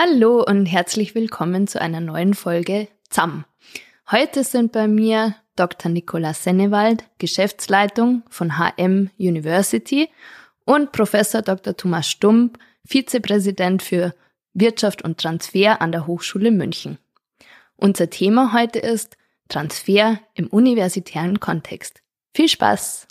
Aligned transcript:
Hallo 0.00 0.44
und 0.44 0.66
herzlich 0.66 1.16
willkommen 1.16 1.66
zu 1.66 1.80
einer 1.80 1.98
neuen 1.98 2.34
Folge 2.34 2.86
ZAM. 3.10 3.44
Heute 4.08 4.44
sind 4.44 4.70
bei 4.70 4.86
mir 4.86 5.34
Dr. 5.56 5.90
Nicola 5.90 6.34
Sennewald, 6.34 7.02
Geschäftsleitung 7.18 8.22
von 8.30 8.58
HM 8.58 9.10
University 9.18 10.08
und 10.64 10.92
Professor 10.92 11.42
Dr. 11.42 11.76
Thomas 11.76 12.08
Stump, 12.08 12.60
Vizepräsident 12.84 13.82
für 13.82 14.14
Wirtschaft 14.54 15.02
und 15.02 15.18
Transfer 15.18 15.82
an 15.82 15.90
der 15.90 16.06
Hochschule 16.06 16.52
München. 16.52 16.98
Unser 17.74 18.08
Thema 18.08 18.52
heute 18.52 18.78
ist 18.78 19.16
Transfer 19.48 20.20
im 20.34 20.46
universitären 20.46 21.40
Kontext. 21.40 22.02
Viel 22.32 22.48
Spaß! 22.48 23.08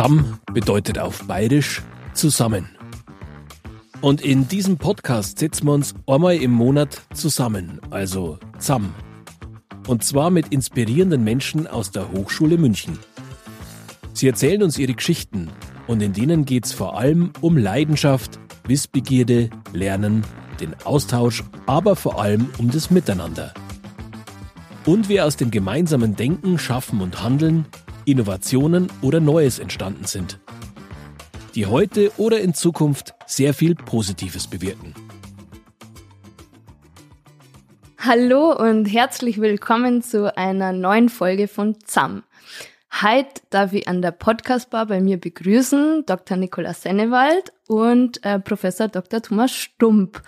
Zam 0.00 0.38
bedeutet 0.54 0.98
auf 0.98 1.24
Bayerisch 1.26 1.82
zusammen. 2.14 2.70
Und 4.00 4.22
in 4.22 4.48
diesem 4.48 4.78
Podcast 4.78 5.40
setzen 5.40 5.66
wir 5.66 5.74
uns 5.74 5.94
einmal 6.06 6.36
im 6.36 6.52
Monat 6.52 7.02
zusammen, 7.12 7.82
also 7.90 8.38
Zam. 8.58 8.94
Und 9.86 10.02
zwar 10.02 10.30
mit 10.30 10.48
inspirierenden 10.54 11.22
Menschen 11.22 11.66
aus 11.66 11.90
der 11.90 12.10
Hochschule 12.12 12.56
München. 12.56 12.98
Sie 14.14 14.26
erzählen 14.26 14.62
uns 14.62 14.78
ihre 14.78 14.94
Geschichten 14.94 15.50
und 15.86 16.00
in 16.00 16.14
denen 16.14 16.46
geht 16.46 16.64
es 16.64 16.72
vor 16.72 16.96
allem 16.98 17.34
um 17.42 17.58
Leidenschaft, 17.58 18.40
Wissbegierde, 18.66 19.50
Lernen, 19.74 20.24
den 20.60 20.74
Austausch, 20.84 21.44
aber 21.66 21.94
vor 21.94 22.22
allem 22.22 22.48
um 22.56 22.70
das 22.70 22.90
Miteinander. 22.90 23.52
Und 24.86 25.10
wie 25.10 25.20
aus 25.20 25.36
dem 25.36 25.50
gemeinsamen 25.50 26.16
Denken, 26.16 26.58
Schaffen 26.58 27.02
und 27.02 27.22
Handeln 27.22 27.66
Innovationen 28.04 28.90
oder 29.02 29.20
Neues 29.20 29.58
entstanden 29.58 30.04
sind, 30.04 30.38
die 31.54 31.66
heute 31.66 32.10
oder 32.16 32.40
in 32.40 32.54
Zukunft 32.54 33.14
sehr 33.26 33.54
viel 33.54 33.74
Positives 33.74 34.46
bewirken. 34.46 34.94
Hallo 37.98 38.56
und 38.56 38.86
herzlich 38.86 39.40
willkommen 39.40 40.02
zu 40.02 40.34
einer 40.36 40.72
neuen 40.72 41.10
Folge 41.10 41.48
von 41.48 41.76
ZAM. 41.84 42.22
Heute 43.02 43.42
darf 43.50 43.72
ich 43.72 43.86
an 43.86 44.02
der 44.02 44.10
Podcastbar 44.10 44.86
bei 44.86 45.00
mir 45.00 45.18
begrüßen 45.18 46.04
Dr. 46.06 46.36
Nikolaus 46.36 46.82
Sennewald 46.82 47.52
und 47.68 48.24
äh, 48.24 48.40
Professor 48.40 48.88
Dr. 48.88 49.22
Thomas 49.22 49.52
Stump. 49.52 50.22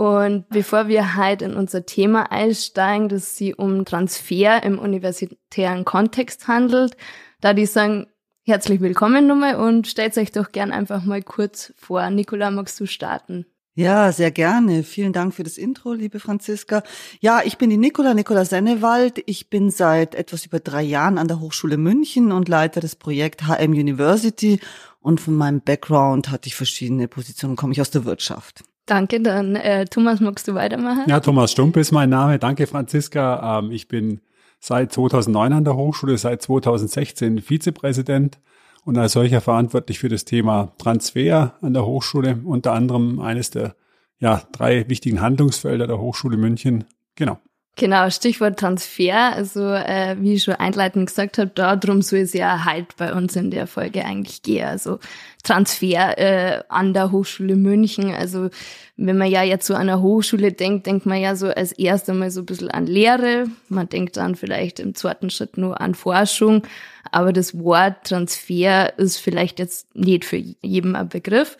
Und 0.00 0.48
bevor 0.48 0.88
wir 0.88 1.18
heute 1.18 1.44
in 1.44 1.52
unser 1.52 1.84
Thema 1.84 2.32
einsteigen, 2.32 3.10
das 3.10 3.36
sie 3.36 3.54
um 3.54 3.84
Transfer 3.84 4.62
im 4.62 4.78
universitären 4.78 5.84
Kontext 5.84 6.48
handelt, 6.48 6.96
da 7.42 7.52
die 7.52 7.66
sagen, 7.66 8.06
herzlich 8.46 8.80
willkommen 8.80 9.26
nochmal 9.26 9.56
und 9.56 9.88
stellt 9.88 10.16
euch 10.16 10.32
doch 10.32 10.52
gern 10.52 10.72
einfach 10.72 11.04
mal 11.04 11.22
kurz 11.22 11.74
vor. 11.76 12.08
Nicola, 12.08 12.50
magst 12.50 12.80
du 12.80 12.86
starten? 12.86 13.44
Ja, 13.74 14.10
sehr 14.10 14.30
gerne. 14.30 14.84
Vielen 14.84 15.12
Dank 15.12 15.34
für 15.34 15.42
das 15.42 15.58
Intro, 15.58 15.92
liebe 15.92 16.18
Franziska. 16.18 16.82
Ja, 17.20 17.42
ich 17.44 17.58
bin 17.58 17.68
die 17.68 17.76
Nicola, 17.76 18.14
Nicola 18.14 18.46
Sennewald. 18.46 19.22
Ich 19.26 19.50
bin 19.50 19.70
seit 19.70 20.14
etwas 20.14 20.46
über 20.46 20.60
drei 20.60 20.82
Jahren 20.82 21.18
an 21.18 21.28
der 21.28 21.40
Hochschule 21.40 21.76
München 21.76 22.32
und 22.32 22.48
leite 22.48 22.80
das 22.80 22.96
Projekt 22.96 23.46
HM 23.46 23.72
University. 23.72 24.60
Und 25.00 25.20
von 25.20 25.34
meinem 25.34 25.60
Background 25.60 26.30
hatte 26.30 26.46
ich 26.46 26.56
verschiedene 26.56 27.06
Positionen, 27.06 27.56
komme 27.56 27.74
ich 27.74 27.82
aus 27.82 27.90
der 27.90 28.06
Wirtschaft. 28.06 28.64
Danke, 28.90 29.20
dann 29.20 29.54
äh, 29.54 29.84
Thomas, 29.84 30.18
magst 30.18 30.48
du 30.48 30.54
weitermachen? 30.54 31.04
Ja, 31.06 31.20
Thomas 31.20 31.52
Stump 31.52 31.76
ist 31.76 31.92
mein 31.92 32.10
Name. 32.10 32.40
Danke, 32.40 32.66
Franziska. 32.66 33.60
Ähm, 33.60 33.70
ich 33.70 33.86
bin 33.86 34.20
seit 34.58 34.92
2009 34.92 35.52
an 35.52 35.64
der 35.64 35.76
Hochschule, 35.76 36.18
seit 36.18 36.42
2016 36.42 37.40
Vizepräsident 37.40 38.40
und 38.84 38.98
als 38.98 39.12
solcher 39.12 39.40
verantwortlich 39.40 40.00
für 40.00 40.08
das 40.08 40.24
Thema 40.24 40.72
Transfer 40.78 41.54
an 41.60 41.72
der 41.72 41.86
Hochschule, 41.86 42.40
unter 42.44 42.72
anderem 42.72 43.20
eines 43.20 43.50
der 43.50 43.76
ja, 44.18 44.42
drei 44.50 44.88
wichtigen 44.88 45.20
Handlungsfelder 45.20 45.86
der 45.86 46.00
Hochschule 46.00 46.36
München. 46.36 46.82
Genau. 47.14 47.38
Genau, 47.76 48.10
Stichwort 48.10 48.58
Transfer. 48.58 49.32
Also 49.34 49.72
äh, 49.72 50.16
wie 50.18 50.34
ich 50.34 50.42
schon 50.42 50.54
einleitend 50.54 51.06
gesagt 51.06 51.38
habe, 51.38 51.50
darum 51.54 52.02
soll 52.02 52.20
es 52.20 52.34
ja 52.34 52.64
halt 52.64 52.96
bei 52.96 53.12
uns 53.14 53.36
in 53.36 53.50
der 53.50 53.66
Folge 53.66 54.04
eigentlich 54.04 54.42
gehen. 54.42 54.66
Also 54.66 54.98
Transfer 55.42 56.18
äh, 56.18 56.62
an 56.68 56.92
der 56.92 57.10
Hochschule 57.10 57.56
München. 57.56 58.12
Also 58.12 58.50
wenn 58.96 59.16
man 59.16 59.30
ja 59.30 59.42
jetzt 59.42 59.66
so 59.66 59.74
an 59.74 59.86
der 59.86 60.02
Hochschule 60.02 60.52
denkt, 60.52 60.86
denkt 60.86 61.06
man 61.06 61.20
ja 61.20 61.36
so 61.36 61.46
als 61.46 61.72
erstes 61.72 62.14
mal 62.14 62.30
so 62.30 62.40
ein 62.40 62.46
bisschen 62.46 62.70
an 62.70 62.86
Lehre. 62.86 63.46
Man 63.68 63.88
denkt 63.88 64.18
dann 64.18 64.34
vielleicht 64.34 64.78
im 64.78 64.94
zweiten 64.94 65.30
Schritt 65.30 65.56
nur 65.56 65.80
an 65.80 65.94
Forschung. 65.94 66.64
Aber 67.12 67.32
das 67.32 67.58
Wort 67.58 68.04
Transfer 68.04 68.98
ist 68.98 69.16
vielleicht 69.16 69.58
jetzt 69.58 69.94
nicht 69.96 70.26
für 70.26 70.36
jeden 70.36 70.96
ein 70.96 71.08
Begriff. 71.08 71.56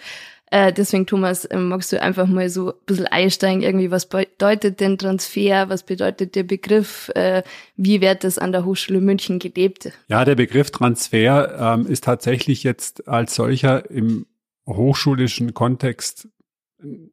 Äh, 0.50 0.72
deswegen, 0.72 1.06
Thomas, 1.06 1.44
äh, 1.44 1.56
magst 1.56 1.92
du 1.92 2.02
einfach 2.02 2.26
mal 2.26 2.48
so 2.48 2.72
ein 2.72 2.78
bisschen 2.84 3.06
einsteigen, 3.06 3.62
irgendwie, 3.62 3.92
was 3.92 4.06
bedeutet 4.06 4.80
denn 4.80 4.98
Transfer, 4.98 5.68
was 5.68 5.84
bedeutet 5.84 6.34
der 6.34 6.42
Begriff, 6.42 7.08
äh, 7.14 7.44
wie 7.76 8.00
wird 8.00 8.24
das 8.24 8.38
an 8.38 8.50
der 8.50 8.64
Hochschule 8.64 9.00
München 9.00 9.38
gelebt? 9.38 9.92
Ja, 10.08 10.24
der 10.24 10.34
Begriff 10.34 10.72
Transfer 10.72 11.76
ähm, 11.78 11.86
ist 11.86 12.04
tatsächlich 12.04 12.64
jetzt 12.64 13.06
als 13.06 13.36
solcher 13.36 13.88
im 13.90 14.26
hochschulischen 14.66 15.54
Kontext 15.54 16.28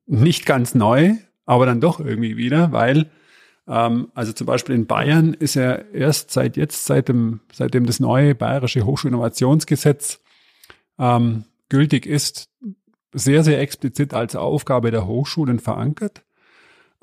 nicht 0.08 0.46
ganz 0.48 0.74
neu, 0.74 1.14
aber 1.46 1.68
dann 1.68 1.80
doch 1.80 2.00
irgendwie 2.00 2.38
wieder, 2.38 2.72
weil 2.72 3.10
ähm, 3.68 4.12
also 4.16 4.34
zum 4.34 4.48
Beispiel 4.48 4.74
in 4.74 4.88
Bayern 4.88 5.34
ist 5.34 5.56
er 5.56 5.94
erst 5.94 6.32
seit 6.32 6.58
jetzt, 6.58 6.86
seit 6.86 7.10
dem, 7.10 7.42
seitdem 7.52 7.86
das 7.86 8.00
neue 8.00 8.34
bayerische 8.34 8.86
Hochschulinnovationsgesetz 8.86 10.22
ähm, 10.98 11.46
gültig 11.70 12.06
ist, 12.06 12.50
sehr, 13.18 13.44
sehr 13.44 13.60
explizit 13.60 14.14
als 14.14 14.36
Aufgabe 14.36 14.92
der 14.92 15.08
Hochschulen 15.08 15.60
verankert. 15.60 16.24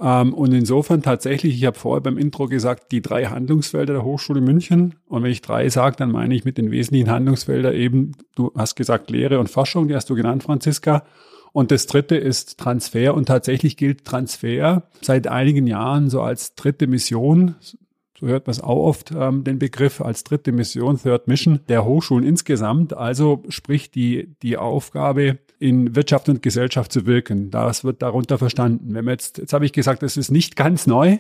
Ähm, 0.01 0.35
und 0.35 0.53
insofern 0.53 1.03
tatsächlich, 1.03 1.55
ich 1.55 1.65
habe 1.65 1.79
vorher 1.79 2.03
beim 2.03 2.19
Intro 2.19 2.49
gesagt, 2.49 2.91
die 2.93 3.03
drei 3.03 3.27
Handlungsfelder 3.27 3.95
der 3.95 4.05
Hochschule 4.05 4.41
München. 4.41 4.97
Und 5.07 5.23
wenn 5.23 5.31
ich 5.31 5.43
drei 5.43 5.69
sage, 5.69 5.97
dann 5.97 6.11
meine 6.11 6.35
ich 6.35 6.45
mit 6.45 6.59
den 6.59 6.71
wesentlichen 6.71 7.11
Handlungsfeldern 7.11 7.75
eben, 7.75 8.13
du 8.35 8.53
hast 8.57 8.75
gesagt 8.75 9.11
Lehre 9.11 9.39
und 9.39 9.51
Forschung, 9.51 9.89
die 9.89 9.95
hast 9.95 10.11
du 10.11 10.15
genannt, 10.15 10.43
Franziska. 10.43 11.05
Und 11.53 11.71
das 11.71 11.87
dritte 11.87 12.17
ist 12.17 12.59
Transfer. 12.59 13.15
Und 13.15 13.27
tatsächlich 13.27 13.77
gilt 13.77 14.05
Transfer 14.05 14.89
seit 15.01 15.29
einigen 15.29 15.69
Jahren 15.69 16.11
so 16.11 16.21
als 16.21 16.57
dritte 16.57 16.89
Mission, 16.89 17.55
so 18.19 18.27
hört 18.27 18.47
man 18.47 18.53
es 18.53 18.61
auch 18.61 18.85
oft, 18.85 19.13
ähm, 19.17 19.45
den 19.45 19.59
Begriff 19.59 20.01
als 20.01 20.25
dritte 20.25 20.53
Mission, 20.53 20.99
Third 21.01 21.29
Mission 21.29 21.61
der 21.69 21.85
Hochschulen 21.85 22.25
insgesamt. 22.25 22.97
Also 22.97 23.43
sprich 23.49 23.91
die, 23.91 24.35
die 24.43 24.57
Aufgabe, 24.57 25.39
in 25.65 25.97
Wirtschaft 25.97 26.29
und 26.29 26.43
Gesellschaft 26.43 26.93
zu 26.93 27.07
wirken. 27.07 27.51
Das 27.51 27.85
wird 27.85 28.03
darunter 28.03 28.37
verstanden. 28.37 28.95
Wenn 28.95 29.07
man 29.07 29.13
jetzt, 29.13 29.39
jetzt 29.39 29.55
habe 29.55 29.65
ich 29.65 29.73
gesagt, 29.73 30.03
das 30.03 30.19
ist 30.19 30.31
nicht 30.31 30.57
ganz 30.57 30.87
neu. 30.87 31.17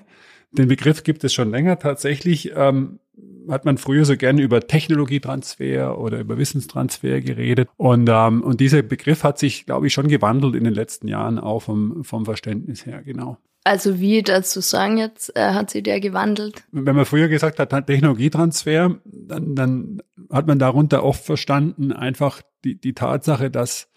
Den 0.52 0.68
Begriff 0.68 1.02
gibt 1.02 1.24
es 1.24 1.32
schon 1.32 1.50
länger 1.50 1.78
tatsächlich. 1.78 2.52
Ähm, 2.54 2.98
hat 3.48 3.64
man 3.64 3.78
früher 3.78 4.04
so 4.04 4.18
gerne 4.18 4.42
über 4.42 4.60
Technologietransfer 4.60 5.98
oder 5.98 6.20
über 6.20 6.36
Wissenstransfer 6.36 7.22
geredet. 7.22 7.70
Und, 7.78 8.10
ähm, 8.12 8.42
und 8.42 8.60
dieser 8.60 8.82
Begriff 8.82 9.24
hat 9.24 9.38
sich, 9.38 9.64
glaube 9.64 9.86
ich, 9.86 9.94
schon 9.94 10.08
gewandelt 10.08 10.54
in 10.56 10.64
den 10.64 10.74
letzten 10.74 11.08
Jahren 11.08 11.38
auch 11.38 11.60
vom, 11.60 12.04
vom 12.04 12.26
Verständnis 12.26 12.84
her, 12.84 13.02
genau. 13.02 13.38
Also 13.64 13.98
wie 13.98 14.22
dazu 14.22 14.60
sagen 14.60 14.98
jetzt, 14.98 15.34
äh, 15.36 15.52
hat 15.52 15.70
sich 15.70 15.82
der 15.82 16.00
gewandelt? 16.00 16.64
Wenn 16.70 16.94
man 16.94 17.06
früher 17.06 17.28
gesagt 17.28 17.58
hat, 17.58 17.70
Technologietransfer, 17.86 18.96
dann, 19.06 19.54
dann 19.54 20.02
hat 20.30 20.46
man 20.46 20.58
darunter 20.58 21.02
oft 21.02 21.24
verstanden 21.24 21.92
einfach 21.92 22.42
die, 22.62 22.78
die 22.78 22.92
Tatsache, 22.92 23.50
dass 23.50 23.88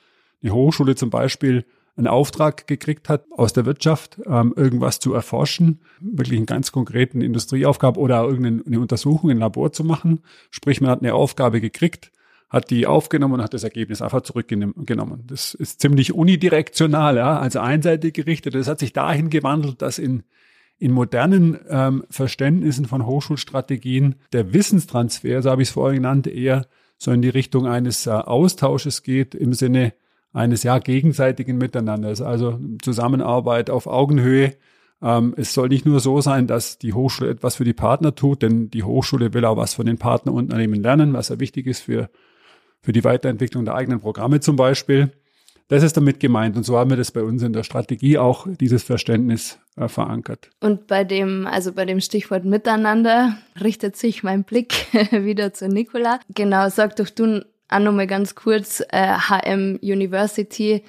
eine 0.41 0.53
Hochschule 0.53 0.95
zum 0.95 1.09
Beispiel 1.09 1.65
einen 1.95 2.07
Auftrag 2.07 2.67
gekriegt 2.67 3.09
hat 3.09 3.25
aus 3.31 3.53
der 3.53 3.65
Wirtschaft, 3.65 4.19
ähm, 4.27 4.53
irgendwas 4.55 4.99
zu 4.99 5.13
erforschen, 5.13 5.79
wirklich 5.99 6.37
einen 6.37 6.45
ganz 6.45 6.71
konkreten 6.71 7.21
Industrieaufgabe 7.21 7.99
oder 7.99 8.23
irgendeine 8.23 8.79
Untersuchung 8.79 9.31
im 9.31 9.39
Labor 9.39 9.71
zu 9.71 9.83
machen. 9.83 10.21
Sprich, 10.51 10.79
man 10.79 10.91
hat 10.91 11.01
eine 11.01 11.15
Aufgabe 11.15 11.59
gekriegt 11.59 12.11
hat 12.49 12.69
die 12.69 12.87
aufgenommen 12.87 13.35
und 13.35 13.43
hat 13.43 13.53
das 13.53 13.63
Ergebnis 13.63 14.01
einfach 14.01 14.22
zurückgenommen. 14.22 15.23
Das 15.28 15.53
ist 15.53 15.81
ziemlich 15.81 16.13
unidirektional, 16.13 17.17
ja, 17.17 17.40
also 17.40 17.59
einseitig 17.59 18.13
gerichtet. 18.13 18.55
Das 18.55 18.67
hat 18.67 18.79
sich 18.79 18.93
dahin 18.93 19.29
gewandelt, 19.29 19.81
dass 19.81 19.99
in, 19.99 20.23
in 20.79 20.91
modernen 20.91 21.59
ähm, 21.67 22.05
Verständnissen 22.09 22.85
von 22.85 23.05
Hochschulstrategien 23.05 24.16
der 24.31 24.53
Wissenstransfer, 24.53 25.41
so 25.41 25.51
habe 25.51 25.61
ich 25.61 25.69
es 25.69 25.73
vorher 25.73 25.95
genannt, 25.95 26.28
eher 26.28 26.67
so 26.97 27.11
in 27.11 27.22
die 27.22 27.29
Richtung 27.29 27.67
eines 27.67 28.07
äh, 28.07 28.11
Austausches 28.11 29.03
geht 29.03 29.35
im 29.35 29.53
Sinne 29.53 29.93
eines 30.37 30.63
ja 30.63 30.79
gegenseitigen 30.79 31.57
Miteinanders, 31.57 32.22
also 32.22 32.59
Zusammenarbeit 32.81 33.69
auf 33.69 33.87
Augenhöhe. 33.87 34.55
Ähm, 35.01 35.34
es 35.37 35.53
soll 35.53 35.69
nicht 35.69 35.85
nur 35.85 35.99
so 35.99 36.22
sein, 36.22 36.47
dass 36.47 36.78
die 36.78 36.93
Hochschule 36.93 37.29
etwas 37.29 37.55
für 37.55 37.63
die 37.63 37.73
Partner 37.73 38.16
tut, 38.16 38.41
denn 38.41 38.69
die 38.69 38.84
Hochschule 38.84 39.34
will 39.34 39.45
auch 39.45 39.57
was 39.57 39.73
von 39.73 39.85
den 39.85 39.97
Partnerunternehmen 39.97 40.81
lernen, 40.81 41.13
was 41.13 41.29
ja 41.29 41.39
wichtig 41.39 41.67
ist 41.67 41.81
für 41.81 42.09
für 42.81 42.93
die 42.93 43.03
Weiterentwicklung 43.03 43.66
der 43.66 43.75
eigenen 43.75 43.99
Programme 43.99 44.39
zum 44.39 44.55
Beispiel. 44.55 45.11
Das 45.67 45.84
ist 45.84 45.97
damit 45.97 46.22
gemeint. 46.22 46.55
Und 46.55 46.63
so 46.63 46.78
haben 46.78 46.90
wir 46.90 46.97
das 46.97 47.11
bei 47.11 47.22
uns 47.22 47.43
in 47.43 47.51
der 47.51 47.63
Strategie 47.63 48.17
auch 48.17 48.47
dieses 48.47 48.83
Verständnis 48.83 49.59
äh, 49.75 49.90
verankert. 49.90 50.49
Und 50.61 50.87
bei 50.87 51.03
dem, 51.03 51.45
also 51.45 51.73
bei 51.73 51.83
dem 51.83 51.99
Stichwort 51.99 52.45
Miteinander 52.45 53.37
richtet 53.61 53.97
sich 53.97 54.23
mein 54.23 54.45
Blick 54.45 54.85
wieder 55.11 55.53
zu 55.53 55.67
Nicola. 55.67 56.22
Genau, 56.33 56.69
sag 56.69 56.95
doch 56.95 57.09
du 57.09 57.45
auch 57.69 57.79
nochmal 57.79 58.08
ganz 58.08 58.35
kurz, 58.35 58.81
äh, 58.90 59.17
HM 59.17 59.79
University 59.81 60.84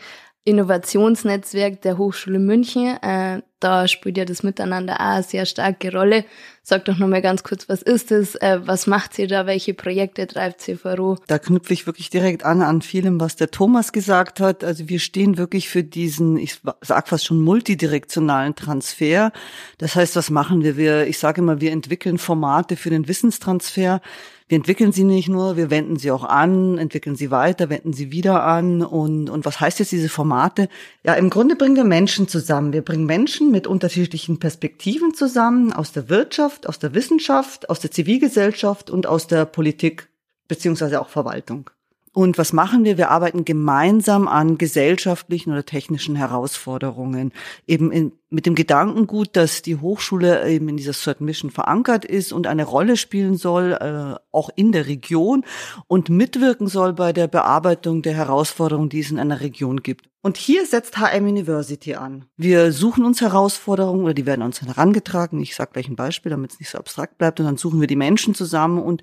Innovationsnetzwerk 0.48 1.82
der 1.82 1.98
Hochschule 1.98 2.38
München. 2.38 2.96
Äh, 3.02 3.42
da 3.60 3.86
spielt 3.86 4.16
ja 4.16 4.24
das 4.24 4.42
Miteinander 4.42 4.94
auch 4.94 5.16
eine 5.16 5.22
sehr 5.22 5.44
starke 5.44 5.92
Rolle. 5.92 6.24
Sag 6.62 6.86
doch 6.86 6.96
nochmal 6.96 7.20
ganz 7.20 7.42
kurz, 7.42 7.68
was 7.68 7.82
ist 7.82 8.10
es? 8.10 8.34
Äh, 8.36 8.60
was 8.64 8.86
macht 8.86 9.18
ihr 9.18 9.28
da? 9.28 9.44
Welche 9.44 9.74
Projekte 9.74 10.26
treibt 10.26 10.62
voran? 10.62 11.18
Da 11.26 11.38
knüpfe 11.38 11.74
ich 11.74 11.86
wirklich 11.86 12.08
direkt 12.08 12.46
an 12.46 12.62
an 12.62 12.80
vielem, 12.80 13.20
was 13.20 13.36
der 13.36 13.50
Thomas 13.50 13.92
gesagt 13.92 14.40
hat. 14.40 14.64
Also 14.64 14.88
wir 14.88 15.00
stehen 15.00 15.36
wirklich 15.36 15.68
für 15.68 15.84
diesen, 15.84 16.38
ich 16.38 16.60
sag 16.80 17.08
fast 17.08 17.26
schon 17.26 17.42
multidirektionalen 17.42 18.54
Transfer. 18.54 19.32
Das 19.76 19.96
heißt, 19.96 20.16
was 20.16 20.30
machen 20.30 20.62
wir? 20.62 20.78
Wir, 20.78 21.06
ich 21.08 21.18
sage 21.18 21.42
immer, 21.42 21.60
wir 21.60 21.72
entwickeln 21.72 22.16
Formate 22.16 22.76
für 22.76 22.88
den 22.88 23.06
Wissenstransfer. 23.06 24.00
Wir 24.48 24.56
entwickeln 24.56 24.92
sie 24.92 25.04
nicht 25.04 25.28
nur, 25.28 25.58
wir 25.58 25.70
wenden 25.70 25.96
sie 25.96 26.10
auch 26.10 26.24
an, 26.24 26.78
entwickeln 26.78 27.16
sie 27.16 27.30
weiter, 27.30 27.68
wenden 27.68 27.92
sie 27.92 28.10
wieder 28.10 28.44
an. 28.44 28.82
Und, 28.82 29.28
und 29.28 29.44
was 29.44 29.60
heißt 29.60 29.78
jetzt 29.78 29.92
diese 29.92 30.08
Formate? 30.08 30.68
Ja, 31.04 31.14
im 31.14 31.28
Grunde 31.28 31.54
bringen 31.54 31.76
wir 31.76 31.84
Menschen 31.84 32.28
zusammen. 32.28 32.72
Wir 32.72 32.82
bringen 32.82 33.04
Menschen 33.04 33.50
mit 33.50 33.66
unterschiedlichen 33.66 34.38
Perspektiven 34.38 35.12
zusammen, 35.12 35.74
aus 35.74 35.92
der 35.92 36.08
Wirtschaft, 36.08 36.66
aus 36.66 36.78
der 36.78 36.94
Wissenschaft, 36.94 37.68
aus 37.68 37.80
der 37.80 37.90
Zivilgesellschaft 37.90 38.90
und 38.90 39.06
aus 39.06 39.26
der 39.26 39.44
Politik 39.44 40.08
beziehungsweise 40.48 41.00
auch 41.00 41.10
Verwaltung. 41.10 41.68
Und 42.12 42.38
was 42.38 42.52
machen 42.52 42.84
wir? 42.84 42.96
Wir 42.96 43.10
arbeiten 43.10 43.44
gemeinsam 43.44 44.26
an 44.26 44.56
gesellschaftlichen 44.56 45.52
oder 45.52 45.66
technischen 45.66 46.16
Herausforderungen. 46.16 47.32
Eben 47.66 47.92
in, 47.92 48.12
mit 48.30 48.46
dem 48.46 48.54
Gedankengut, 48.54 49.30
dass 49.36 49.62
die 49.62 49.76
Hochschule 49.76 50.48
eben 50.48 50.68
in 50.68 50.76
dieser 50.76 50.92
Third 50.92 51.20
Mission 51.20 51.50
verankert 51.50 52.04
ist 52.04 52.32
und 52.32 52.46
eine 52.46 52.64
Rolle 52.64 52.96
spielen 52.96 53.36
soll, 53.36 53.72
äh, 53.72 54.18
auch 54.32 54.50
in 54.54 54.72
der 54.72 54.86
Region 54.86 55.44
und 55.86 56.10
mitwirken 56.10 56.66
soll 56.66 56.92
bei 56.92 57.12
der 57.12 57.26
Bearbeitung 57.26 58.02
der 58.02 58.14
Herausforderungen, 58.14 58.90
die 58.90 59.00
es 59.00 59.10
in 59.10 59.18
einer 59.18 59.40
Region 59.40 59.82
gibt. 59.82 60.08
Und 60.20 60.36
hier 60.36 60.66
setzt 60.66 60.98
HM 60.98 61.28
University 61.28 61.94
an. 61.94 62.24
Wir 62.36 62.72
suchen 62.72 63.04
uns 63.04 63.20
Herausforderungen 63.20 64.02
oder 64.02 64.14
die 64.14 64.26
werden 64.26 64.42
uns 64.42 64.60
herangetragen. 64.60 65.40
Ich 65.40 65.54
sage 65.54 65.70
gleich 65.74 65.88
ein 65.88 65.94
Beispiel, 65.94 66.30
damit 66.30 66.52
es 66.52 66.58
nicht 66.58 66.70
so 66.70 66.78
abstrakt 66.78 67.18
bleibt. 67.18 67.38
Und 67.38 67.46
dann 67.46 67.56
suchen 67.56 67.80
wir 67.80 67.86
die 67.86 67.94
Menschen 67.94 68.34
zusammen 68.34 68.82
und 68.82 69.02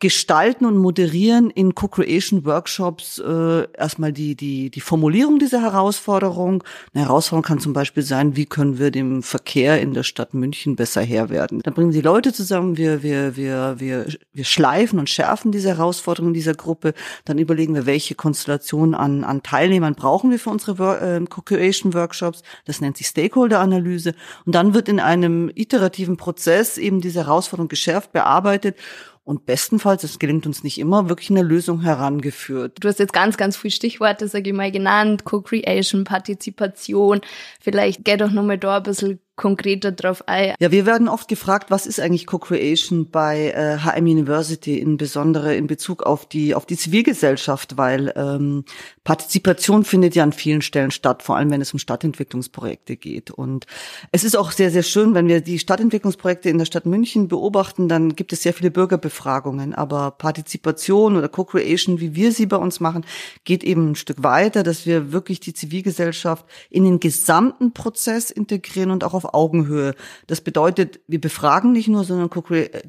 gestalten 0.00 0.64
und 0.64 0.78
moderieren 0.78 1.50
in 1.50 1.74
Co-Creation 1.74 2.46
Workshops 2.46 3.18
äh, 3.18 3.70
erstmal 3.74 4.14
die, 4.14 4.36
die, 4.36 4.70
die 4.70 4.80
Formulierung 4.80 5.38
dieser 5.38 5.60
Herausforderung. 5.60 6.64
Eine 6.94 7.04
Herausforderung 7.04 7.44
kann 7.44 7.60
zum 7.60 7.74
Beispiel 7.74 8.02
sein, 8.02 8.34
wie 8.34 8.46
können 8.46 8.63
wir 8.78 8.90
dem 8.90 9.22
Verkehr 9.22 9.80
in 9.80 9.94
der 9.94 10.02
Stadt 10.02 10.34
München 10.34 10.74
besser 10.74 11.02
Herr 11.02 11.30
werden. 11.30 11.60
Dann 11.62 11.74
bringen 11.74 11.92
die 11.92 12.00
Leute 12.00 12.32
zusammen, 12.32 12.76
wir, 12.76 13.04
wir, 13.04 13.36
wir, 13.36 13.76
wir, 13.78 14.06
wir 14.32 14.44
schleifen 14.44 14.98
und 14.98 15.08
schärfen 15.08 15.52
diese 15.52 15.68
Herausforderungen 15.68 16.34
dieser 16.34 16.54
Gruppe. 16.54 16.94
Dann 17.24 17.38
überlegen 17.38 17.74
wir, 17.74 17.86
welche 17.86 18.16
Konstellation 18.16 18.94
an, 18.94 19.22
an 19.22 19.42
Teilnehmern 19.42 19.94
brauchen 19.94 20.30
wir 20.30 20.38
für 20.40 20.50
uns 20.50 20.64
unsere 20.68 21.16
äh, 21.16 21.24
Co-Creation-Workshops. 21.24 22.42
Das 22.64 22.80
nennt 22.80 22.96
sich 22.96 23.06
Stakeholder-Analyse. 23.06 24.14
Und 24.46 24.54
dann 24.54 24.74
wird 24.74 24.88
in 24.88 25.00
einem 25.00 25.50
iterativen 25.54 26.16
Prozess 26.16 26.78
eben 26.78 27.00
diese 27.00 27.20
Herausforderung 27.20 27.68
geschärft, 27.68 28.12
bearbeitet 28.12 28.76
und 29.24 29.46
bestenfalls, 29.46 30.04
es 30.04 30.18
gelingt 30.18 30.46
uns 30.46 30.62
nicht 30.62 30.78
immer, 30.78 31.08
wirklich 31.08 31.30
eine 31.30 31.42
Lösung 31.42 31.80
herangeführt. 31.80 32.78
Du 32.80 32.88
hast 32.88 32.98
jetzt 32.98 33.14
ganz, 33.14 33.38
ganz 33.38 33.56
viele 33.56 33.72
Stichworte, 33.72 34.28
sage 34.28 34.50
ich 34.50 34.56
mal, 34.56 34.70
genannt, 34.70 35.24
Co-Creation, 35.24 36.04
Partizipation. 36.04 37.22
Vielleicht 37.60 38.04
geh 38.04 38.18
doch 38.18 38.30
nochmal 38.30 38.58
da 38.58 38.76
ein 38.76 38.82
bisschen 38.82 39.20
konkreter 39.36 39.90
drauf 39.90 40.28
ein. 40.28 40.54
Ja, 40.60 40.70
wir 40.70 40.86
werden 40.86 41.08
oft 41.08 41.28
gefragt, 41.28 41.70
was 41.70 41.86
ist 41.86 41.98
eigentlich 41.98 42.26
Co-Creation 42.26 43.10
bei 43.10 43.50
äh, 43.50 43.78
HM 43.78 44.04
University, 44.04 44.78
insbesondere 44.78 45.56
in 45.56 45.66
Bezug 45.66 46.04
auf 46.04 46.26
die 46.26 46.54
auf 46.54 46.66
die 46.66 46.76
Zivilgesellschaft, 46.76 47.76
weil 47.76 48.12
ähm, 48.16 48.64
Partizipation 49.02 49.84
findet 49.84 50.14
ja 50.14 50.22
an 50.22 50.32
vielen 50.32 50.62
Stellen 50.62 50.90
statt, 50.92 51.22
vor 51.22 51.36
allem 51.36 51.50
wenn 51.50 51.60
es 51.60 51.72
um 51.72 51.78
Stadtentwicklungsprojekte 51.78 52.96
geht. 52.96 53.30
Und 53.30 53.66
es 54.12 54.22
ist 54.22 54.36
auch 54.36 54.52
sehr, 54.52 54.70
sehr 54.70 54.82
schön, 54.84 55.14
wenn 55.14 55.26
wir 55.26 55.40
die 55.40 55.58
Stadtentwicklungsprojekte 55.58 56.48
in 56.48 56.58
der 56.58 56.64
Stadt 56.64 56.86
München 56.86 57.28
beobachten, 57.28 57.88
dann 57.88 58.14
gibt 58.14 58.32
es 58.32 58.42
sehr 58.42 58.54
viele 58.54 58.70
Bürgerbefragungen. 58.70 59.74
Aber 59.74 60.12
Partizipation 60.12 61.16
oder 61.16 61.28
Co-Creation, 61.28 62.00
wie 62.00 62.14
wir 62.14 62.32
sie 62.32 62.46
bei 62.46 62.56
uns 62.56 62.80
machen, 62.80 63.04
geht 63.44 63.64
eben 63.64 63.90
ein 63.90 63.94
Stück 63.96 64.22
weiter, 64.22 64.62
dass 64.62 64.86
wir 64.86 65.12
wirklich 65.12 65.40
die 65.40 65.54
Zivilgesellschaft 65.54 66.46
in 66.70 66.84
den 66.84 67.00
gesamten 67.00 67.72
Prozess 67.72 68.30
integrieren 68.30 68.90
und 68.90 69.02
auch 69.02 69.12
auf 69.14 69.23
auf 69.24 69.34
Augenhöhe. 69.34 69.94
Das 70.26 70.40
bedeutet, 70.40 71.00
wir 71.08 71.20
befragen 71.20 71.72
nicht 71.72 71.88
nur, 71.88 72.04
sondern 72.04 72.30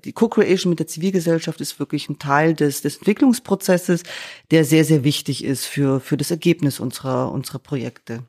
die 0.04 0.14
Co-Creation 0.14 0.70
mit 0.70 0.80
der 0.80 0.88
Zivilgesellschaft 0.88 1.62
ist 1.62 1.80
wirklich 1.80 2.10
ein 2.10 2.20
Teil 2.20 2.54
des, 2.54 2.82
des 2.82 2.98
Entwicklungsprozesses, 2.98 4.04
der 4.52 4.66
sehr, 4.66 4.86
sehr 4.86 5.04
wichtig 5.04 5.44
ist 5.44 5.66
für, 5.66 6.00
für 6.00 6.18
das 6.18 6.32
Ergebnis 6.32 6.80
unserer, 6.80 7.32
unserer 7.32 7.60
Projekte. 7.60 8.24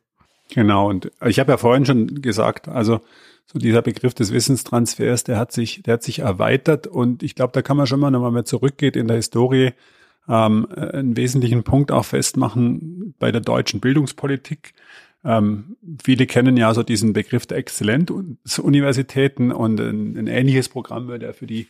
Genau, 0.55 0.89
und 0.89 1.11
ich 1.25 1.41
habe 1.41 1.53
ja 1.53 1.59
vorhin 1.59 1.87
schon 1.87 2.23
gesagt, 2.23 2.69
also 2.69 3.01
so 3.47 3.59
dieser 3.59 3.83
Begriff 3.83 4.15
des 4.15 4.33
Wissenstransfers, 4.33 5.25
der 5.25 5.39
hat 5.39 5.53
sich, 5.53 5.83
der 5.83 5.95
hat 5.95 6.03
sich 6.03 6.21
erweitert 6.21 6.87
und 6.87 7.23
ich 7.23 7.35
glaube, 7.35 7.53
da 7.53 7.63
kann 7.63 7.77
man 7.77 7.87
schon 7.87 8.01
mal, 8.01 8.13
wenn 8.13 8.21
man 8.21 8.45
zurückgeht 8.45 8.97
in 8.97 9.09
der 9.09 9.17
Historie, 9.17 9.73
ähm, 10.29 10.67
einen 10.75 11.17
wesentlichen 11.17 11.63
Punkt 11.63 11.93
auch 11.93 12.05
festmachen 12.05 13.15
bei 13.19 13.31
der 13.31 13.41
deutschen 13.41 13.81
Bildungspolitik. 13.81 14.73
Ähm, 15.27 15.77
viele 16.03 16.27
kennen 16.27 16.57
ja 16.57 16.73
so 16.73 16.85
diesen 16.85 17.13
Begriff 17.13 17.47
der 17.47 17.59
Exzellenzuniversitäten 17.59 19.51
und 19.51 19.81
ein, 19.81 20.17
ein 20.17 20.27
ähnliches 20.29 20.69
Programm 20.69 21.09
wird 21.09 21.23
ja 21.23 21.33
für 21.33 21.49
die 21.49 21.67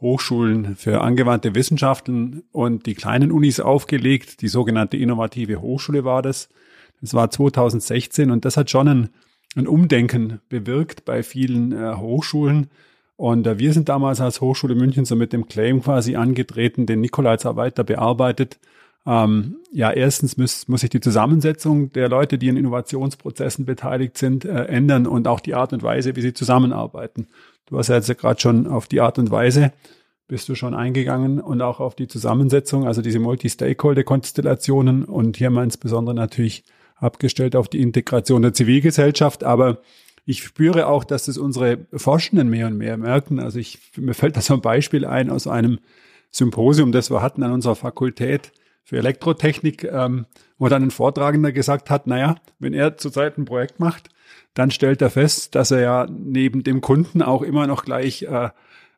Hochschulen 0.00 0.76
für 0.76 1.00
angewandte 1.02 1.54
Wissenschaften 1.54 2.44
und 2.52 2.86
die 2.86 2.94
kleinen 2.94 3.32
Unis 3.32 3.60
aufgelegt. 3.60 4.40
Die 4.42 4.48
sogenannte 4.48 4.96
innovative 4.96 5.60
Hochschule 5.60 6.04
war 6.04 6.22
das. 6.22 6.48
Das 7.00 7.12
war 7.12 7.30
2016 7.30 8.30
und 8.30 8.44
das 8.44 8.56
hat 8.56 8.70
schon 8.70 8.88
ein, 8.88 9.08
ein 9.56 9.66
Umdenken 9.66 10.40
bewirkt 10.48 11.04
bei 11.04 11.22
vielen 11.22 11.72
äh, 11.72 11.94
Hochschulen. 11.96 12.70
Und 13.16 13.46
äh, 13.46 13.58
wir 13.58 13.72
sind 13.72 13.88
damals 13.88 14.20
als 14.20 14.40
Hochschule 14.40 14.74
München 14.74 15.04
so 15.04 15.16
mit 15.16 15.32
dem 15.32 15.48
Claim 15.48 15.82
quasi 15.82 16.16
angetreten, 16.16 16.86
den 16.86 17.00
Nikolai 17.00 17.32
jetzt 17.32 17.44
weiter 17.44 17.84
bearbeitet, 17.84 18.58
ähm, 19.06 19.56
ja, 19.72 19.90
erstens 19.90 20.36
muss, 20.36 20.68
muss 20.68 20.82
sich 20.82 20.90
die 20.90 21.00
Zusammensetzung 21.00 21.92
der 21.92 22.08
Leute, 22.08 22.38
die 22.38 22.48
in 22.48 22.56
Innovationsprozessen 22.56 23.64
beteiligt 23.64 24.18
sind, 24.18 24.44
äh, 24.44 24.64
ändern 24.64 25.06
und 25.06 25.26
auch 25.26 25.40
die 25.40 25.54
Art 25.54 25.72
und 25.72 25.82
Weise, 25.82 26.16
wie 26.16 26.22
sie 26.22 26.34
zusammenarbeiten. 26.34 27.28
Du 27.66 27.78
hast 27.78 27.88
ja 27.88 27.96
jetzt 27.96 28.18
gerade 28.18 28.40
schon 28.40 28.66
auf 28.66 28.88
die 28.88 29.00
Art 29.00 29.18
und 29.18 29.30
Weise 29.30 29.72
bist 30.28 30.48
du 30.48 30.54
schon 30.54 30.74
eingegangen 30.74 31.40
und 31.40 31.60
auch 31.60 31.80
auf 31.80 31.96
die 31.96 32.06
Zusammensetzung, 32.06 32.86
also 32.86 33.02
diese 33.02 33.18
Multi-Stakeholder-Konstellationen 33.18 35.04
und 35.04 35.36
hier 35.36 35.50
mal 35.50 35.64
insbesondere 35.64 36.14
natürlich 36.14 36.62
abgestellt 36.96 37.56
auf 37.56 37.68
die 37.68 37.80
Integration 37.80 38.42
der 38.42 38.52
Zivilgesellschaft. 38.52 39.42
Aber 39.42 39.78
ich 40.26 40.44
spüre 40.44 40.86
auch, 40.86 41.02
dass 41.02 41.24
das 41.24 41.36
unsere 41.36 41.78
Forschenden 41.92 42.48
mehr 42.48 42.68
und 42.68 42.76
mehr 42.76 42.96
merken. 42.96 43.40
Also 43.40 43.58
ich, 43.58 43.80
mir 43.96 44.14
fällt 44.14 44.36
da 44.36 44.40
so 44.40 44.54
ein 44.54 44.60
Beispiel 44.60 45.04
ein 45.04 45.30
aus 45.30 45.48
einem 45.48 45.80
Symposium, 46.30 46.92
das 46.92 47.10
wir 47.10 47.22
hatten 47.22 47.42
an 47.42 47.52
unserer 47.52 47.74
Fakultät 47.74 48.52
für 48.90 48.98
Elektrotechnik, 48.98 49.84
ähm, 49.84 50.26
wo 50.58 50.66
dann 50.66 50.82
ein 50.82 50.90
Vortragender 50.90 51.52
gesagt 51.52 51.90
hat, 51.90 52.08
naja, 52.08 52.34
wenn 52.58 52.74
er 52.74 52.96
zurzeit 52.96 53.38
ein 53.38 53.44
Projekt 53.44 53.78
macht, 53.78 54.08
dann 54.54 54.72
stellt 54.72 55.00
er 55.00 55.10
fest, 55.10 55.54
dass 55.54 55.70
er 55.70 55.80
ja 55.80 56.06
neben 56.10 56.64
dem 56.64 56.80
Kunden 56.80 57.22
auch 57.22 57.42
immer 57.42 57.68
noch 57.68 57.84
gleich 57.84 58.22
äh, 58.22 58.48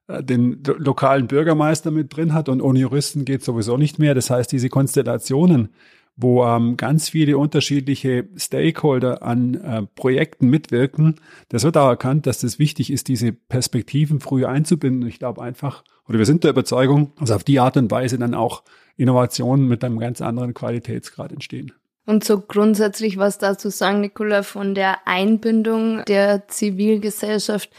äh 0.09 0.23
den 0.23 0.63
lokalen 0.65 1.27
Bürgermeister 1.27 1.91
mit 1.91 2.17
drin 2.17 2.33
hat 2.33 2.49
und 2.49 2.63
ohne 2.63 2.79
Juristen 2.79 3.27
geht 3.27 3.45
sowieso 3.45 3.77
nicht 3.77 3.99
mehr. 3.99 4.15
Das 4.15 4.31
heißt, 4.31 4.51
diese 4.51 4.71
Konstellationen, 4.71 5.75
wo 6.17 6.43
ähm, 6.43 6.79
ganz 6.79 7.11
viele 7.11 7.37
unterschiedliche 7.37 8.27
Stakeholder 8.35 9.23
an 9.23 9.55
äh, 9.57 9.83
Projekten 9.95 10.49
mitwirken, 10.49 11.17
das 11.51 11.65
wird 11.65 11.77
auch 11.77 11.89
erkannt, 11.89 12.27
dass 12.27 12.39
das 12.39 12.59
wichtig 12.59 12.91
ist, 12.91 13.09
diese 13.09 13.33
Perspektiven 13.33 14.21
früh 14.21 14.47
einzubinden. 14.47 15.07
Ich 15.07 15.19
glaube 15.19 15.43
einfach, 15.43 15.85
oder 16.09 16.17
wir 16.17 16.25
sind 16.25 16.45
der 16.45 16.53
Überzeugung, 16.53 17.13
dass 17.21 17.31
auf 17.31 17.45
die 17.45 17.61
Art 17.61 17.77
und 17.77 17.91
Weise 17.91 18.19
dann 18.19 18.33
auch 18.33 18.63
Innovationen 18.97 19.69
mit 19.69 19.85
einem 19.85 19.99
ganz 19.99 20.21
anderen 20.21 20.55
Qualitätsgrad 20.55 21.33
entstehen. 21.33 21.73
Und 22.05 22.25
so 22.25 22.41
grundsätzlich 22.41 23.17
was 23.17 23.39
dazu 23.39 23.71
sagen, 23.71 24.01
Nicola, 24.01 24.43
von 24.43 24.75
der 24.75 25.07
Einbindung 25.07 26.05
der 26.07 26.49
Zivilgesellschaft, 26.49 27.71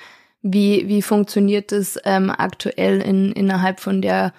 wie, 0.41 0.87
wie 0.87 1.01
funktioniert 1.01 1.71
das 1.71 1.99
ähm, 2.05 2.29
aktuell 2.29 3.01
in, 3.01 3.31
innerhalb 3.31 3.79
von 3.79 4.01
der 4.01 4.33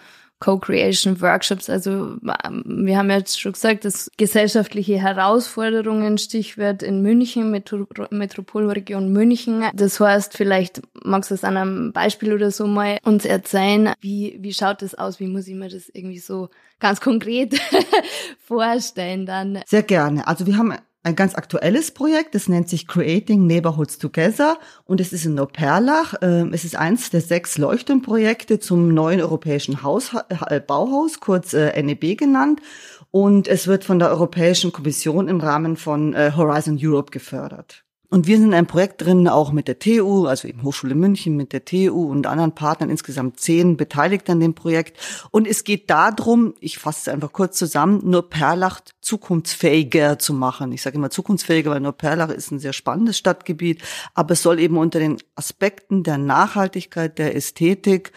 Co-Creation 0.44 1.22
Workshops. 1.22 1.70
Also 1.70 2.18
ähm, 2.44 2.62
wir 2.66 2.98
haben 2.98 3.10
jetzt 3.10 3.40
schon 3.40 3.52
gesagt, 3.52 3.86
dass 3.86 4.10
gesellschaftliche 4.18 5.00
Herausforderungen, 5.00 6.18
Stichwort 6.18 6.82
in 6.82 7.00
München, 7.00 7.50
Metro 7.50 7.86
Metropolregion 8.10 9.10
München. 9.10 9.64
Das 9.72 9.98
heißt, 9.98 10.36
vielleicht 10.36 10.82
magst 11.02 11.30
du 11.30 11.34
es 11.34 11.44
an 11.44 11.56
einem 11.56 11.92
Beispiel 11.94 12.34
oder 12.34 12.50
so 12.50 12.66
mal 12.66 12.98
uns 13.04 13.24
erzählen, 13.24 13.94
wie, 14.00 14.36
wie 14.40 14.52
schaut 14.52 14.82
das 14.82 14.94
aus? 14.94 15.18
Wie 15.18 15.28
muss 15.28 15.48
ich 15.48 15.54
mir 15.54 15.70
das 15.70 15.88
irgendwie 15.88 16.18
so 16.18 16.50
ganz 16.78 17.00
konkret 17.00 17.58
vorstellen 18.38 19.24
dann? 19.24 19.62
Sehr 19.64 19.82
gerne. 19.82 20.26
Also 20.26 20.46
wir 20.46 20.58
haben 20.58 20.74
ein 21.04 21.16
ganz 21.16 21.34
aktuelles 21.34 21.90
Projekt, 21.90 22.34
das 22.34 22.48
nennt 22.48 22.68
sich 22.68 22.88
Creating 22.88 23.46
Neighborhoods 23.46 23.98
Together 23.98 24.58
und 24.84 25.00
es 25.00 25.12
ist 25.12 25.26
in 25.26 25.34
Neuperlach. 25.34 26.14
Ähm, 26.22 26.50
es 26.52 26.64
ist 26.64 26.76
eins 26.76 27.10
der 27.10 27.20
sechs 27.20 27.58
Leuchtturmprojekte 27.58 28.58
zum 28.58 28.88
neuen 28.92 29.20
europäischen 29.20 29.82
Haus, 29.82 30.12
äh, 30.48 30.60
Bauhaus, 30.60 31.20
kurz 31.20 31.52
äh, 31.52 31.80
NEB 31.80 32.18
genannt. 32.18 32.60
Und 33.10 33.46
es 33.46 33.66
wird 33.66 33.84
von 33.84 33.98
der 33.98 34.10
Europäischen 34.10 34.72
Kommission 34.72 35.28
im 35.28 35.40
Rahmen 35.40 35.76
von 35.76 36.14
äh, 36.14 36.32
Horizon 36.34 36.78
Europe 36.80 37.12
gefördert. 37.12 37.83
Und 38.14 38.28
wir 38.28 38.36
sind 38.36 38.46
in 38.46 38.54
einem 38.54 38.68
Projekt 38.68 39.04
drin, 39.04 39.26
auch 39.26 39.50
mit 39.50 39.66
der 39.66 39.80
TU, 39.80 40.26
also 40.26 40.46
eben 40.46 40.62
Hochschule 40.62 40.94
München, 40.94 41.34
mit 41.34 41.52
der 41.52 41.64
TU 41.64 42.08
und 42.08 42.28
anderen 42.28 42.54
Partnern, 42.54 42.88
insgesamt 42.88 43.40
zehn 43.40 43.76
beteiligt 43.76 44.30
an 44.30 44.38
dem 44.38 44.54
Projekt. 44.54 44.96
Und 45.32 45.48
es 45.48 45.64
geht 45.64 45.90
darum, 45.90 46.54
ich 46.60 46.78
fasse 46.78 47.00
es 47.00 47.08
einfach 47.08 47.32
kurz 47.32 47.58
zusammen, 47.58 48.02
nur 48.08 48.30
Perlach 48.30 48.82
zukunftsfähiger 49.00 50.20
zu 50.20 50.32
machen. 50.32 50.70
Ich 50.70 50.82
sage 50.82 50.96
immer 50.96 51.10
zukunftsfähiger, 51.10 51.72
weil 51.72 51.80
nur 51.80 51.90
Perlach 51.90 52.28
ist 52.28 52.52
ein 52.52 52.60
sehr 52.60 52.72
spannendes 52.72 53.18
Stadtgebiet, 53.18 53.82
aber 54.14 54.34
es 54.34 54.42
soll 54.42 54.60
eben 54.60 54.78
unter 54.78 55.00
den 55.00 55.18
Aspekten 55.34 56.04
der 56.04 56.16
Nachhaltigkeit, 56.16 57.18
der 57.18 57.34
Ästhetik 57.34 58.12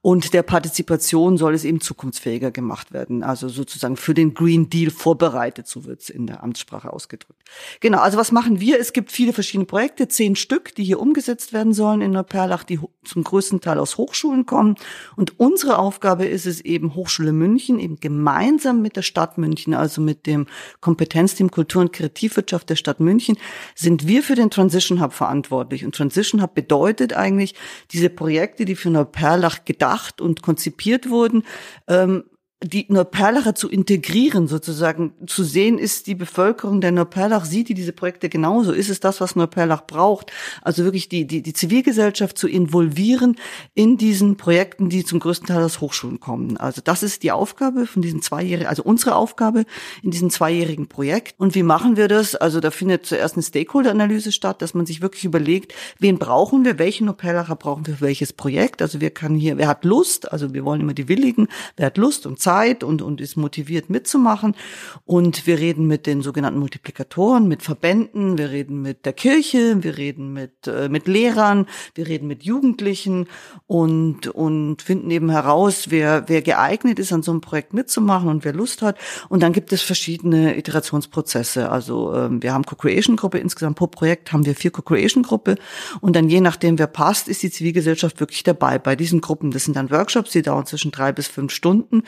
und 0.00 0.32
der 0.32 0.44
Partizipation 0.44 1.38
soll 1.38 1.54
es 1.54 1.64
eben 1.64 1.80
zukunftsfähiger 1.80 2.52
gemacht 2.52 2.92
werden. 2.92 3.24
Also 3.24 3.48
sozusagen 3.48 3.96
für 3.96 4.14
den 4.14 4.32
Green 4.32 4.70
Deal 4.70 4.92
vorbereitet, 4.92 5.66
so 5.66 5.86
wird 5.86 6.02
es 6.02 6.08
in 6.08 6.28
der 6.28 6.44
Amtssprache 6.44 6.92
ausgedrückt. 6.92 7.42
Genau, 7.80 7.98
also 7.98 8.16
was 8.16 8.30
machen 8.30 8.60
wir? 8.60 8.78
Es 8.78 8.92
gibt 8.92 9.10
viele 9.10 9.32
verschiedene 9.40 9.64
Projekte, 9.64 10.06
zehn 10.06 10.36
Stück, 10.36 10.74
die 10.74 10.84
hier 10.84 11.00
umgesetzt 11.00 11.54
werden 11.54 11.72
sollen 11.72 12.02
in 12.02 12.10
Neuperlach, 12.10 12.62
die 12.62 12.78
zum 13.04 13.24
größten 13.24 13.62
Teil 13.62 13.78
aus 13.78 13.96
Hochschulen 13.96 14.44
kommen. 14.44 14.74
Und 15.16 15.40
unsere 15.40 15.78
Aufgabe 15.78 16.26
ist 16.26 16.44
es 16.44 16.60
eben, 16.60 16.94
Hochschule 16.94 17.32
München 17.32 17.78
eben 17.78 17.96
gemeinsam 17.96 18.82
mit 18.82 18.96
der 18.96 19.02
Stadt 19.02 19.38
München, 19.38 19.72
also 19.72 20.02
mit 20.02 20.26
dem 20.26 20.46
Kompetenzteam 20.80 21.50
Kultur 21.50 21.80
und 21.80 21.92
Kreativwirtschaft 21.94 22.68
der 22.68 22.76
Stadt 22.76 23.00
München, 23.00 23.38
sind 23.74 24.06
wir 24.06 24.22
für 24.22 24.34
den 24.34 24.50
Transition 24.50 25.00
Hub 25.00 25.14
verantwortlich. 25.14 25.86
Und 25.86 25.94
Transition 25.94 26.42
Hub 26.42 26.54
bedeutet 26.54 27.14
eigentlich, 27.14 27.54
diese 27.92 28.10
Projekte, 28.10 28.66
die 28.66 28.76
für 28.76 28.90
Neuperlach 28.90 29.64
gedacht 29.64 30.20
und 30.20 30.42
konzipiert 30.42 31.08
wurden, 31.08 31.44
ähm, 31.88 32.24
die 32.62 32.84
Neuperlacher 32.90 33.54
zu 33.54 33.70
integrieren, 33.70 34.46
sozusagen 34.46 35.14
zu 35.26 35.44
sehen, 35.44 35.78
ist 35.78 36.06
die 36.06 36.14
Bevölkerung 36.14 36.82
der 36.82 36.92
Neuperlach, 36.92 37.46
sieht 37.46 37.70
die 37.70 37.74
diese 37.74 37.94
Projekte 37.94 38.28
genauso, 38.28 38.72
ist 38.72 38.90
es 38.90 39.00
das, 39.00 39.22
was 39.22 39.34
Neuperlach 39.34 39.86
braucht, 39.86 40.30
also 40.60 40.84
wirklich 40.84 41.08
die, 41.08 41.26
die, 41.26 41.40
die 41.40 41.54
Zivilgesellschaft 41.54 42.36
zu 42.36 42.48
involvieren 42.48 43.36
in 43.72 43.96
diesen 43.96 44.36
Projekten, 44.36 44.90
die 44.90 45.06
zum 45.06 45.20
größten 45.20 45.46
Teil 45.46 45.62
aus 45.62 45.80
Hochschulen 45.80 46.20
kommen. 46.20 46.58
Also 46.58 46.82
das 46.84 47.02
ist 47.02 47.22
die 47.22 47.32
Aufgabe 47.32 47.86
von 47.86 48.02
diesen 48.02 48.20
zweijährigen, 48.20 48.68
also 48.68 48.82
unsere 48.82 49.14
Aufgabe 49.14 49.64
in 50.02 50.10
diesem 50.10 50.28
zweijährigen 50.28 50.86
Projekt. 50.86 51.36
Und 51.38 51.54
wie 51.54 51.62
machen 51.62 51.96
wir 51.96 52.08
das? 52.08 52.34
Also 52.34 52.60
da 52.60 52.70
findet 52.70 53.06
zuerst 53.06 53.36
eine 53.36 53.42
Stakeholder-Analyse 53.42 54.32
statt, 54.32 54.60
dass 54.60 54.74
man 54.74 54.84
sich 54.84 55.00
wirklich 55.00 55.24
überlegt, 55.24 55.72
wen 55.98 56.18
brauchen 56.18 56.66
wir, 56.66 56.78
welche 56.78 57.06
Neuperlacher 57.06 57.56
brauchen 57.56 57.86
wir 57.86 57.94
für 57.94 58.04
welches 58.04 58.34
Projekt? 58.34 58.82
Also 58.82 59.00
wer 59.00 59.10
kann 59.10 59.34
hier, 59.34 59.56
wer 59.56 59.68
hat 59.68 59.86
Lust? 59.86 60.30
Also 60.30 60.52
wir 60.52 60.66
wollen 60.66 60.82
immer 60.82 60.94
die 60.94 61.08
Willigen, 61.08 61.48
wer 61.78 61.86
hat 61.86 61.96
Lust 61.96 62.26
und 62.26 62.38
Zeit 62.38 62.49
Zeit 62.50 62.82
und, 62.82 63.00
und 63.00 63.20
ist 63.20 63.36
motiviert 63.36 63.90
mitzumachen. 63.90 64.56
Und 65.04 65.46
wir 65.46 65.58
reden 65.58 65.86
mit 65.86 66.06
den 66.06 66.20
sogenannten 66.20 66.58
Multiplikatoren, 66.58 67.46
mit 67.46 67.62
Verbänden, 67.62 68.38
wir 68.38 68.50
reden 68.50 68.82
mit 68.82 69.06
der 69.06 69.12
Kirche, 69.12 69.84
wir 69.84 69.96
reden 69.96 70.32
mit, 70.32 70.66
äh, 70.66 70.88
mit 70.88 71.06
Lehrern, 71.06 71.66
wir 71.94 72.08
reden 72.08 72.26
mit 72.26 72.42
Jugendlichen 72.42 73.28
und, 73.68 74.26
und 74.26 74.82
finden 74.82 75.10
eben 75.12 75.30
heraus, 75.30 75.86
wer, 75.90 76.24
wer 76.26 76.42
geeignet 76.42 76.98
ist, 76.98 77.12
an 77.12 77.22
so 77.22 77.30
einem 77.30 77.40
Projekt 77.40 77.72
mitzumachen 77.72 78.28
und 78.28 78.44
wer 78.44 78.52
Lust 78.52 78.82
hat. 78.82 78.96
Und 79.28 79.44
dann 79.44 79.52
gibt 79.52 79.72
es 79.72 79.82
verschiedene 79.82 80.56
Iterationsprozesse. 80.58 81.70
Also 81.70 82.12
ähm, 82.14 82.42
wir 82.42 82.52
haben 82.52 82.64
Co-Creation-Gruppe, 82.64 83.38
insgesamt 83.38 83.76
pro 83.76 83.86
Projekt 83.86 84.32
haben 84.32 84.44
wir 84.44 84.56
vier 84.56 84.72
Co-Creation-Gruppe 84.72 85.54
und 86.00 86.16
dann 86.16 86.28
je 86.28 86.40
nachdem, 86.40 86.80
wer 86.80 86.88
passt, 86.88 87.28
ist 87.28 87.44
die 87.44 87.50
Zivilgesellschaft 87.50 88.18
wirklich 88.18 88.42
dabei. 88.42 88.80
Bei 88.80 88.96
diesen 88.96 89.20
Gruppen, 89.20 89.52
das 89.52 89.64
sind 89.66 89.76
dann 89.76 89.90
Workshops, 89.90 90.32
die 90.32 90.42
dauern 90.42 90.66
zwischen 90.66 90.90
drei 90.90 91.12
bis 91.12 91.28
fünf 91.28 91.52
Stunden 91.52 92.02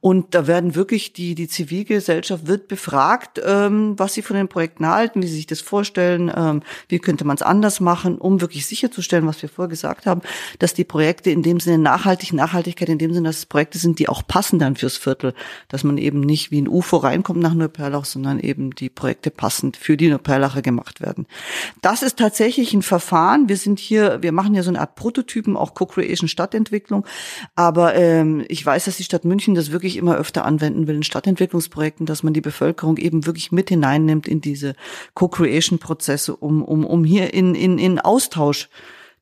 und 0.00 0.34
da 0.34 0.46
werden 0.46 0.74
wirklich 0.74 1.12
die, 1.12 1.34
die 1.34 1.48
Zivilgesellschaft 1.48 2.46
wird 2.46 2.68
befragt, 2.68 3.40
ähm, 3.44 3.94
was 3.98 4.14
sie 4.14 4.22
von 4.22 4.36
den 4.36 4.48
Projekten 4.48 4.86
halten, 4.86 5.22
wie 5.22 5.26
sie 5.26 5.36
sich 5.36 5.46
das 5.46 5.60
vorstellen, 5.60 6.32
ähm, 6.34 6.62
wie 6.88 6.98
könnte 6.98 7.24
man 7.24 7.36
es 7.36 7.42
anders 7.42 7.80
machen, 7.80 8.18
um 8.18 8.40
wirklich 8.40 8.66
sicherzustellen, 8.66 9.26
was 9.26 9.42
wir 9.42 9.48
vorher 9.48 9.68
gesagt 9.68 10.06
haben, 10.06 10.22
dass 10.58 10.74
die 10.74 10.84
Projekte 10.84 11.30
in 11.30 11.42
dem 11.42 11.60
Sinne 11.60 11.78
nachhaltig, 11.78 12.32
Nachhaltigkeit 12.32 12.88
in 12.88 12.98
dem 12.98 13.12
Sinne, 13.12 13.28
dass 13.28 13.38
es 13.38 13.46
Projekte 13.46 13.78
sind, 13.78 13.98
die 13.98 14.08
auch 14.08 14.26
passen 14.26 14.58
dann 14.58 14.76
fürs 14.76 14.96
Viertel, 14.96 15.34
dass 15.68 15.84
man 15.84 15.98
eben 15.98 16.20
nicht 16.20 16.50
wie 16.50 16.60
ein 16.60 16.68
UFO 16.68 16.98
reinkommt 16.98 17.40
nach 17.40 17.54
Neuperlach, 17.54 18.04
sondern 18.04 18.40
eben 18.40 18.74
die 18.74 18.88
Projekte 18.88 19.30
passend 19.30 19.76
für 19.76 19.96
die 19.96 20.08
Neuperlacher 20.08 20.62
gemacht 20.62 21.00
werden. 21.00 21.26
Das 21.82 22.02
ist 22.02 22.18
tatsächlich 22.18 22.74
ein 22.74 22.82
Verfahren. 22.82 23.48
Wir 23.48 23.56
sind 23.56 23.78
hier, 23.78 24.22
wir 24.22 24.32
machen 24.32 24.54
ja 24.54 24.62
so 24.62 24.70
eine 24.70 24.80
Art 24.80 24.94
Prototypen, 24.94 25.56
auch 25.56 25.74
Co-Creation 25.74 26.28
Stadtentwicklung. 26.28 27.04
Aber 27.54 27.94
ähm, 27.94 28.44
ich 28.48 28.64
weiß, 28.64 28.84
dass 28.84 28.96
die 28.96 29.04
Stadt 29.04 29.24
München 29.24 29.54
das 29.54 29.70
wirklich 29.70 29.77
immer 29.84 30.16
öfter 30.16 30.44
anwenden 30.44 30.86
will 30.86 30.96
in 30.96 31.02
Stadtentwicklungsprojekten, 31.02 32.06
dass 32.06 32.22
man 32.22 32.32
die 32.32 32.40
Bevölkerung 32.40 32.96
eben 32.96 33.26
wirklich 33.26 33.52
mit 33.52 33.68
hineinnimmt 33.68 34.28
in 34.28 34.40
diese 34.40 34.74
Co-Creation-Prozesse, 35.14 36.36
um, 36.36 36.62
um, 36.62 36.84
um 36.84 37.04
hier 37.04 37.32
in, 37.32 37.54
in, 37.54 37.78
in 37.78 37.98
Austausch 37.98 38.68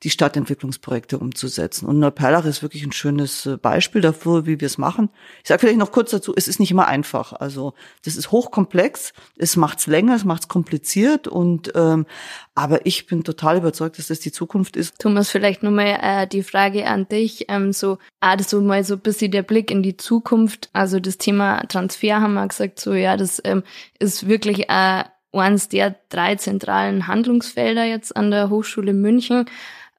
die 0.03 0.11
Stadtentwicklungsprojekte 0.11 1.19
umzusetzen. 1.19 1.87
Und 1.87 1.99
Neuperlach 1.99 2.45
ist 2.45 2.63
wirklich 2.63 2.85
ein 2.85 2.93
schönes 2.93 3.47
äh, 3.47 3.57
Beispiel 3.57 4.01
dafür, 4.01 4.47
wie 4.47 4.61
wir 4.61 4.67
es 4.67 4.79
machen. 4.79 5.11
Ich 5.43 5.49
sage 5.49 5.61
vielleicht 5.61 5.79
noch 5.79 5.93
kurz 5.93 6.11
dazu, 6.11 6.35
es 6.37 6.49
ist 6.49 6.61
nicht 6.61 6.71
immer 6.71 6.87
einfach. 6.87 7.33
Also 7.33 7.75
das 8.05 8.17
ist 8.17 8.31
hochkomplex, 8.31 9.13
es 9.37 9.57
macht 9.57 9.79
es 9.79 9.87
länger, 9.87 10.15
es 10.15 10.25
macht 10.25 10.43
es 10.43 10.49
kompliziert 10.49 11.29
und 11.29 11.73
ähm, 11.75 12.07
aber 12.55 12.87
ich 12.87 13.07
bin 13.07 13.25
total 13.25 13.59
überzeugt, 13.59 13.99
dass 13.99 14.09
das 14.09 14.21
die 14.21 14.33
Zukunft 14.33 14.77
ist. 14.77 14.99
Thomas, 14.99 15.31
vielleicht 15.31 15.63
nochmal 15.63 15.99
äh, 16.01 16.27
die 16.27 16.43
Frage 16.43 16.87
an 16.87 17.09
dich. 17.09 17.47
Ähm, 17.49 17.73
so, 17.73 17.99
also 18.21 18.61
mal 18.61 18.85
so 18.85 18.95
ein 18.95 19.01
bisschen 19.01 19.31
der 19.31 19.43
Blick 19.43 19.71
in 19.71 19.83
die 19.83 19.97
Zukunft. 19.97 20.71
Also 20.73 21.01
das 21.01 21.19
Thema 21.19 21.67
Transfer 21.69 22.21
haben 22.21 22.35
wir 22.35 22.47
gesagt, 22.47 22.81
so 22.81 22.95
ja, 22.95 23.17
das 23.17 23.41
ähm, 23.45 23.63
ist 23.99 24.29
wirklich 24.29 24.69
äh, 24.69 25.05
eines 25.33 25.69
der 25.69 25.97
drei 26.09 26.37
zentralen 26.37 27.07
Handlungsfelder 27.07 27.85
jetzt 27.85 28.17
an 28.17 28.31
der 28.31 28.51
Hochschule 28.51 28.93
München 28.93 29.47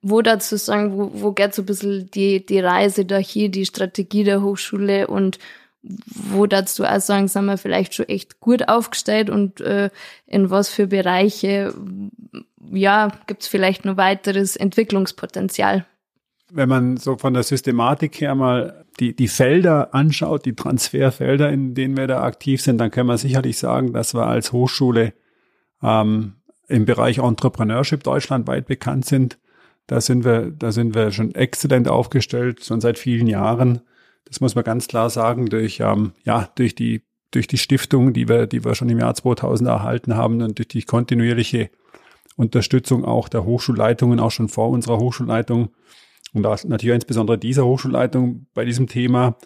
wo 0.02 0.22
dazu 0.22 0.58
sagen, 0.58 0.98
wo, 0.98 1.12
wo 1.14 1.32
geht 1.32 1.54
so 1.54 1.64
ein 1.64 1.66
bisschen 1.66 2.12
die, 2.12 2.46
die 2.46 2.60
Reise 2.60 3.06
da 3.06 3.18
hier, 3.18 3.50
die 3.50 3.66
Strategie 3.66 4.24
der 4.24 4.42
Hochschule 4.42 5.08
und 5.08 5.40
wo 5.82 6.46
dazu 6.48 6.84
auch 6.84 7.00
sagen, 7.00 7.28
sind 7.28 7.46
wir 7.46 7.58
vielleicht 7.58 7.94
schon 7.94 8.10
echt 8.10 8.40
gut 8.40 8.68
aufgestellt 8.68 9.30
und 9.30 9.62
äh, 9.62 9.90
in 10.26 10.50
was 10.50 10.70
für 10.70 10.88
Bereiche, 10.88 11.74
ja, 12.72 13.12
gibt's 13.28 13.48
vielleicht 13.48 13.86
noch 13.86 13.98
weiteres 13.98 14.56
Entwicklungspotenzial. 14.56 15.86
Wenn 16.52 16.70
man 16.70 16.98
so 16.98 17.18
von 17.18 17.34
der 17.34 17.44
Systematik 17.44 18.22
her 18.22 18.34
mal 18.36 18.86
die, 19.00 19.16
die 19.16 19.28
Felder 19.28 19.94
anschaut, 19.94 20.46
die 20.46 20.56
Transferfelder, 20.56 21.50
in 21.50 21.76
denen 21.76 21.98
wir 21.98 22.08
da 22.08 22.24
aktiv 22.24 22.62
sind, 22.62 22.78
dann 22.78 22.92
können 22.92 23.10
wir 23.10 23.18
sicherlich 23.18 23.58
sagen, 23.58 23.94
dass 23.94 24.14
wir 24.14 24.26
als 24.26 24.54
Hochschule 24.54 25.14
ähm, 25.84 26.36
im 26.68 26.86
Bereich 26.86 27.20
Entrepreneurship 27.20 28.04
deutschlandweit 28.04 28.66
bekannt 28.66 29.06
sind. 29.06 29.38
Da 29.88 30.02
sind 30.02 30.26
wir, 30.26 30.52
da 30.52 30.72
sind 30.72 30.94
wir 30.94 31.12
schon 31.12 31.34
exzellent 31.34 31.88
aufgestellt, 31.88 32.64
schon 32.64 32.82
seit 32.82 33.00
vielen 33.00 33.28
Jahren. 33.28 33.82
Das 34.26 34.42
muss 34.42 34.56
man 34.56 34.66
ganz 34.66 34.88
klar 34.88 35.10
sagen, 35.10 35.48
durch, 35.48 35.80
ähm, 35.80 36.12
ja, 36.24 36.50
durch 36.56 36.76
die, 36.76 37.04
durch 37.32 37.48
die 37.48 37.58
Stiftung, 37.58 38.14
die 38.14 38.28
wir, 38.28 38.48
die 38.48 38.66
wir 38.66 38.76
schon 38.76 38.90
im 38.90 39.00
Jahr 39.00 39.16
2000 39.16 39.70
erhalten 39.70 40.16
haben 40.16 40.42
und 40.42 40.58
durch 40.58 40.68
die 40.68 40.84
kontinuierliche 40.84 41.70
Unterstützung 42.36 43.06
auch 43.06 43.30
der 43.30 43.46
Hochschulleitungen, 43.46 44.20
auch 44.20 44.32
schon 44.32 44.50
vor 44.50 44.70
unserer 44.70 45.00
Hochschulleitung 45.00 45.70
und 46.34 46.46
auch 46.46 46.64
natürlich 46.66 46.96
insbesondere 46.96 47.38
dieser 47.38 47.66
Hochschulleitung 47.66 48.48
bei 48.54 48.66
diesem 48.66 48.88
Thema. 48.88 49.38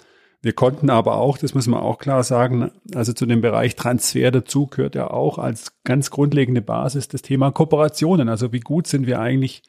Wir 0.42 0.54
konnten 0.54 0.90
aber 0.90 1.18
auch, 1.18 1.38
das 1.38 1.54
muss 1.54 1.68
man 1.68 1.82
auch 1.82 2.00
klar 2.00 2.24
sagen, 2.24 2.72
also 2.96 3.14
zu 3.14 3.28
dem 3.28 3.42
Bereich 3.42 3.76
Transfer 3.76 4.32
dazu 4.32 4.66
gehört 4.66 4.96
ja 4.96 5.10
auch 5.12 5.38
als 5.38 5.74
ganz 5.84 6.10
grundlegende 6.10 6.64
Basis 6.64 7.08
das 7.08 7.22
Thema 7.22 7.52
Kooperationen. 7.52 8.28
Also 8.28 8.52
wie 8.52 8.60
gut 8.60 8.88
sind 8.88 9.06
wir 9.06 9.20
eigentlich 9.20 9.62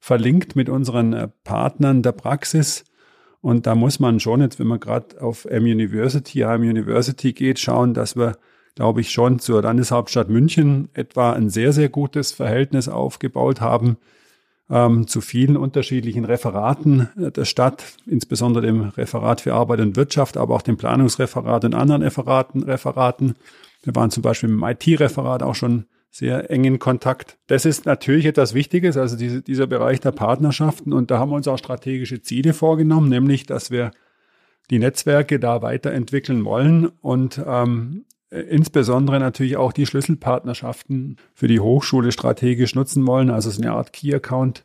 verlinkt 0.00 0.56
mit 0.56 0.68
unseren 0.68 1.12
äh, 1.12 1.28
Partnern 1.44 2.02
der 2.02 2.12
Praxis. 2.12 2.84
Und 3.40 3.66
da 3.66 3.74
muss 3.74 4.00
man 4.00 4.20
schon 4.20 4.40
jetzt, 4.40 4.58
wenn 4.58 4.66
man 4.66 4.80
gerade 4.80 5.20
auf 5.20 5.44
M-University, 5.44 6.42
M-University 6.42 7.32
geht, 7.32 7.58
schauen, 7.58 7.94
dass 7.94 8.16
wir, 8.16 8.36
glaube 8.74 9.00
ich, 9.00 9.10
schon 9.10 9.38
zur 9.38 9.62
Landeshauptstadt 9.62 10.28
München 10.28 10.88
etwa 10.94 11.32
ein 11.32 11.48
sehr, 11.48 11.72
sehr 11.72 11.88
gutes 11.88 12.32
Verhältnis 12.32 12.88
aufgebaut 12.88 13.60
haben 13.60 13.96
ähm, 14.70 15.06
zu 15.06 15.20
vielen 15.20 15.56
unterschiedlichen 15.56 16.24
Referaten 16.24 17.08
äh, 17.16 17.30
der 17.30 17.44
Stadt, 17.44 17.84
insbesondere 18.06 18.66
dem 18.66 18.82
Referat 18.82 19.40
für 19.40 19.54
Arbeit 19.54 19.80
und 19.80 19.96
Wirtschaft, 19.96 20.36
aber 20.36 20.54
auch 20.54 20.62
dem 20.62 20.76
Planungsreferat 20.76 21.64
und 21.64 21.74
anderen 21.74 22.02
Referaten. 22.02 22.62
Referaten. 22.62 23.34
Wir 23.82 23.94
waren 23.94 24.10
zum 24.10 24.22
Beispiel 24.22 24.50
im 24.50 24.62
IT-Referat 24.62 25.42
auch 25.42 25.54
schon 25.54 25.86
sehr 26.10 26.50
engen 26.50 26.78
Kontakt. 26.78 27.38
Das 27.46 27.64
ist 27.64 27.86
natürlich 27.86 28.26
etwas 28.26 28.54
Wichtiges, 28.54 28.96
also 28.96 29.16
diese, 29.16 29.42
dieser 29.42 29.66
Bereich 29.66 30.00
der 30.00 30.12
Partnerschaften. 30.12 30.92
Und 30.92 31.10
da 31.10 31.18
haben 31.18 31.30
wir 31.30 31.36
uns 31.36 31.48
auch 31.48 31.58
strategische 31.58 32.22
Ziele 32.22 32.54
vorgenommen, 32.54 33.08
nämlich, 33.08 33.46
dass 33.46 33.70
wir 33.70 33.90
die 34.70 34.78
Netzwerke 34.78 35.38
da 35.38 35.62
weiterentwickeln 35.62 36.44
wollen 36.44 36.86
und 36.86 37.40
ähm, 37.46 38.04
äh, 38.30 38.40
insbesondere 38.40 39.18
natürlich 39.18 39.56
auch 39.56 39.72
die 39.72 39.86
Schlüsselpartnerschaften 39.86 41.16
für 41.34 41.48
die 41.48 41.60
Hochschule 41.60 42.12
strategisch 42.12 42.74
nutzen 42.74 43.06
wollen, 43.06 43.30
also 43.30 43.50
so 43.50 43.62
eine 43.62 43.72
Art 43.72 43.92
Key 43.92 44.14
Account 44.14 44.64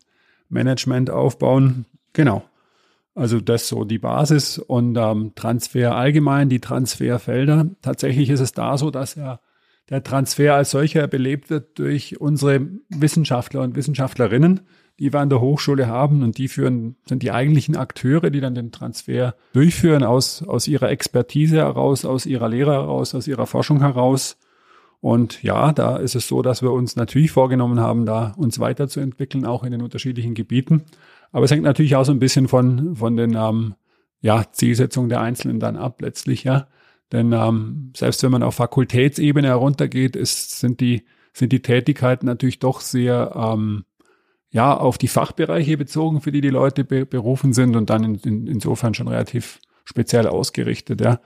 Management 0.49 1.09
aufbauen. 1.09 1.85
Genau. 2.13 2.43
Also 3.15 3.39
das 3.39 3.67
so 3.67 3.83
die 3.85 3.99
Basis 3.99 4.57
und 4.57 4.97
ähm, 4.97 5.33
Transfer 5.35 5.95
allgemein, 5.95 6.49
die 6.49 6.59
Transferfelder. 6.59 7.67
Tatsächlich 7.81 8.29
ist 8.29 8.39
es 8.39 8.53
da 8.53 8.77
so, 8.77 8.89
dass 8.89 9.15
ja 9.15 9.39
der 9.89 10.03
Transfer 10.03 10.55
als 10.55 10.71
solcher 10.71 11.07
belebt 11.07 11.49
wird 11.49 11.77
durch 11.79 12.19
unsere 12.19 12.67
Wissenschaftler 12.89 13.61
und 13.61 13.75
Wissenschaftlerinnen, 13.75 14.61
die 14.99 15.11
wir 15.11 15.19
an 15.19 15.29
der 15.29 15.41
Hochschule 15.41 15.87
haben 15.87 16.23
und 16.23 16.37
die 16.37 16.47
führen, 16.47 16.95
sind 17.05 17.23
die 17.23 17.31
eigentlichen 17.31 17.75
Akteure, 17.75 18.29
die 18.29 18.39
dann 18.39 18.55
den 18.55 18.71
Transfer 18.71 19.35
durchführen 19.53 20.03
aus, 20.03 20.43
aus 20.43 20.67
ihrer 20.67 20.89
Expertise 20.89 21.57
heraus, 21.57 22.05
aus 22.05 22.25
ihrer 22.25 22.47
Lehre 22.47 22.73
heraus, 22.73 23.15
aus 23.15 23.27
ihrer 23.27 23.47
Forschung 23.47 23.79
heraus. 23.79 24.37
Und 25.01 25.43
ja, 25.43 25.73
da 25.73 25.97
ist 25.97 26.15
es 26.15 26.27
so, 26.27 26.41
dass 26.41 26.61
wir 26.61 26.71
uns 26.71 26.95
natürlich 26.95 27.31
vorgenommen 27.31 27.79
haben, 27.79 28.05
da 28.05 28.33
uns 28.37 28.59
weiterzuentwickeln, 28.59 29.45
auch 29.45 29.63
in 29.63 29.71
den 29.71 29.81
unterschiedlichen 29.81 30.33
Gebieten. 30.33 30.83
Aber 31.33 31.43
es 31.43 31.51
hängt 31.51 31.63
natürlich 31.63 31.97
auch 31.97 32.05
so 32.05 32.13
ein 32.13 32.19
bisschen 32.19 32.47
von, 32.47 32.95
von 32.95 33.17
den 33.17 33.35
ähm, 33.35 33.73
ja, 34.21 34.45
Zielsetzungen 34.51 35.09
der 35.09 35.19
Einzelnen 35.19 35.59
dann 35.59 35.75
ab, 35.75 36.01
letztlich, 36.01 36.45
ja. 36.45 36.67
Denn 37.13 37.31
ähm, 37.31 37.93
selbst 37.95 38.23
wenn 38.23 38.31
man 38.31 38.41
auf 38.41 38.55
Fakultätsebene 38.55 39.47
heruntergeht, 39.47 40.15
ist, 40.15 40.59
sind, 40.59 40.79
die, 40.79 41.03
sind 41.31 41.51
die 41.51 41.61
Tätigkeiten 41.61 42.25
natürlich 42.25 42.57
doch 42.57 42.81
sehr 42.81 43.33
ähm, 43.35 43.85
ja, 44.49 44.75
auf 44.75 44.97
die 44.97 45.07
Fachbereiche 45.07 45.77
bezogen, 45.77 46.21
für 46.21 46.31
die 46.31 46.41
die 46.41 46.49
Leute 46.49 46.83
be 46.83 47.05
berufen 47.05 47.53
sind 47.53 47.75
und 47.75 47.91
dann 47.91 48.03
in, 48.03 48.15
in, 48.15 48.47
insofern 48.47 48.95
schon 48.95 49.07
relativ 49.07 49.59
speziell 49.85 50.27
ausgerichtet, 50.27 51.01
ja, 51.01 51.19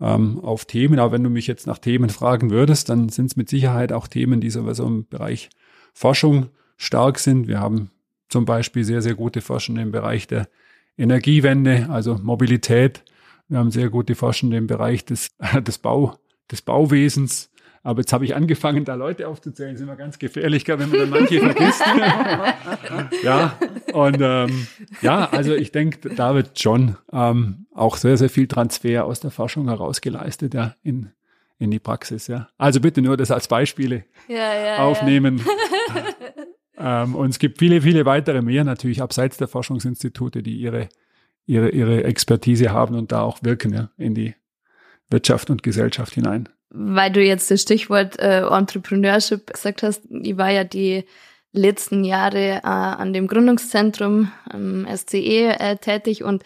ähm, 0.00 0.38
auf 0.40 0.64
Themen. 0.64 1.00
Aber 1.00 1.10
wenn 1.10 1.24
du 1.24 1.30
mich 1.30 1.48
jetzt 1.48 1.66
nach 1.66 1.78
Themen 1.78 2.10
fragen 2.10 2.50
würdest, 2.50 2.88
dann 2.88 3.08
sind 3.08 3.26
es 3.26 3.36
mit 3.36 3.48
Sicherheit 3.48 3.92
auch 3.92 4.06
Themen, 4.06 4.40
die 4.40 4.50
sowieso 4.50 4.86
im 4.86 5.08
Bereich 5.08 5.50
Forschung 5.92 6.50
stark 6.76 7.18
sind. 7.18 7.48
Wir 7.48 7.58
haben 7.58 7.90
zum 8.28 8.44
Beispiel 8.44 8.84
sehr, 8.84 9.02
sehr 9.02 9.14
gute 9.14 9.40
Forschende 9.40 9.82
im 9.82 9.90
Bereich 9.90 10.28
der 10.28 10.48
Energiewende, 10.96 11.88
also 11.90 12.18
Mobilität. 12.22 13.04
Wir 13.48 13.58
haben 13.58 13.70
sehr 13.70 13.90
gute 13.90 14.14
Forschende 14.14 14.56
im 14.56 14.66
Bereich 14.66 15.04
des, 15.04 15.30
des, 15.66 15.78
Bau, 15.78 16.14
des 16.50 16.62
Bauwesens. 16.62 17.50
Aber 17.84 18.00
jetzt 18.00 18.12
habe 18.12 18.24
ich 18.24 18.36
angefangen, 18.36 18.84
da 18.84 18.94
Leute 18.94 19.26
aufzuzählen. 19.26 19.72
Das 19.72 19.80
ist 19.80 19.84
immer 19.84 19.96
ganz 19.96 20.18
gefährlich, 20.18 20.68
wenn 20.68 20.78
man 20.88 20.92
dann 20.92 21.10
manche 21.10 21.40
vergisst. 21.40 21.82
ja, 23.24 23.58
und 23.92 24.18
ähm, 24.20 24.68
ja, 25.00 25.28
also 25.30 25.54
ich 25.54 25.72
denke, 25.72 26.14
da 26.14 26.34
wird 26.36 26.60
schon 26.60 26.96
ähm, 27.12 27.66
auch 27.74 27.96
sehr, 27.96 28.16
sehr 28.16 28.30
viel 28.30 28.46
Transfer 28.46 29.04
aus 29.04 29.18
der 29.18 29.32
Forschung 29.32 29.68
heraus 29.68 30.00
geleistet, 30.00 30.54
ja, 30.54 30.76
in, 30.84 31.10
in 31.58 31.72
die 31.72 31.80
Praxis, 31.80 32.28
ja. 32.28 32.48
Also 32.56 32.80
bitte 32.80 33.02
nur 33.02 33.16
das 33.16 33.32
als 33.32 33.48
Beispiele 33.48 34.04
ja, 34.28 34.54
ja, 34.54 34.78
aufnehmen. 34.78 35.42
Ja. 36.78 37.02
ähm, 37.02 37.16
und 37.16 37.30
es 37.30 37.40
gibt 37.40 37.58
viele, 37.58 37.82
viele 37.82 38.06
weitere 38.06 38.42
mehr 38.42 38.62
natürlich 38.62 39.02
abseits 39.02 39.38
der 39.38 39.48
Forschungsinstitute, 39.48 40.44
die 40.44 40.54
ihre, 40.54 40.88
ihre, 41.46 41.70
ihre 41.70 42.04
Expertise 42.04 42.70
haben 42.70 42.96
und 42.96 43.12
da 43.12 43.22
auch 43.22 43.42
wirken, 43.42 43.72
ja, 43.72 43.90
in 43.96 44.14
die 44.14 44.34
Wirtschaft 45.10 45.50
und 45.50 45.62
Gesellschaft 45.62 46.14
hinein. 46.14 46.48
Weil 46.70 47.12
du 47.12 47.22
jetzt 47.22 47.50
das 47.50 47.62
Stichwort 47.62 48.18
äh, 48.18 48.42
Entrepreneurship 48.42 49.52
gesagt 49.52 49.82
hast, 49.82 50.02
ich 50.10 50.36
war 50.38 50.50
ja 50.50 50.64
die 50.64 51.04
letzten 51.52 52.02
Jahre 52.02 52.56
äh, 52.56 52.60
an 52.62 53.12
dem 53.12 53.26
Gründungszentrum 53.26 54.32
am 54.48 54.86
SCE 54.96 55.58
äh, 55.58 55.76
tätig 55.76 56.24
und 56.24 56.42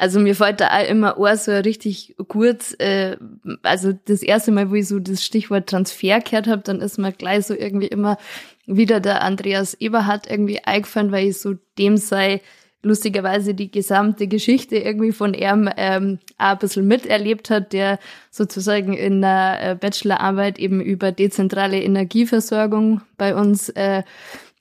also 0.00 0.20
mir 0.20 0.36
fällt 0.36 0.60
da 0.60 0.68
auch 0.68 0.88
immer 0.88 1.18
auch 1.18 1.34
so 1.34 1.50
richtig 1.50 2.14
kurz, 2.28 2.72
äh, 2.78 3.16
also 3.64 3.92
das 3.92 4.22
erste 4.22 4.52
Mal, 4.52 4.70
wo 4.70 4.76
ich 4.76 4.86
so 4.86 5.00
das 5.00 5.24
Stichwort 5.24 5.68
Transfer 5.68 6.20
gehört 6.20 6.46
habe, 6.46 6.62
dann 6.62 6.80
ist 6.80 6.98
mir 6.98 7.10
gleich 7.10 7.46
so 7.46 7.54
irgendwie 7.54 7.88
immer 7.88 8.16
wieder 8.64 9.00
der 9.00 9.22
Andreas 9.22 9.74
Eberhardt 9.74 10.30
irgendwie 10.30 10.62
eingefallen, 10.62 11.10
weil 11.10 11.26
ich 11.26 11.38
so 11.38 11.54
dem 11.78 11.96
sei 11.96 12.40
lustigerweise 12.82 13.54
die 13.54 13.70
gesamte 13.70 14.28
Geschichte 14.28 14.76
irgendwie 14.76 15.12
von 15.12 15.34
ihm 15.34 15.68
ähm, 15.76 16.18
ein 16.36 16.58
bisschen 16.58 16.86
miterlebt 16.86 17.50
hat, 17.50 17.72
der 17.72 17.98
sozusagen 18.30 18.94
in 18.94 19.20
der 19.20 19.58
äh, 19.60 19.74
Bachelorarbeit 19.74 20.58
eben 20.58 20.80
über 20.80 21.10
dezentrale 21.10 21.82
Energieversorgung 21.82 23.00
bei 23.16 23.34
uns 23.34 23.68
äh, 23.70 24.04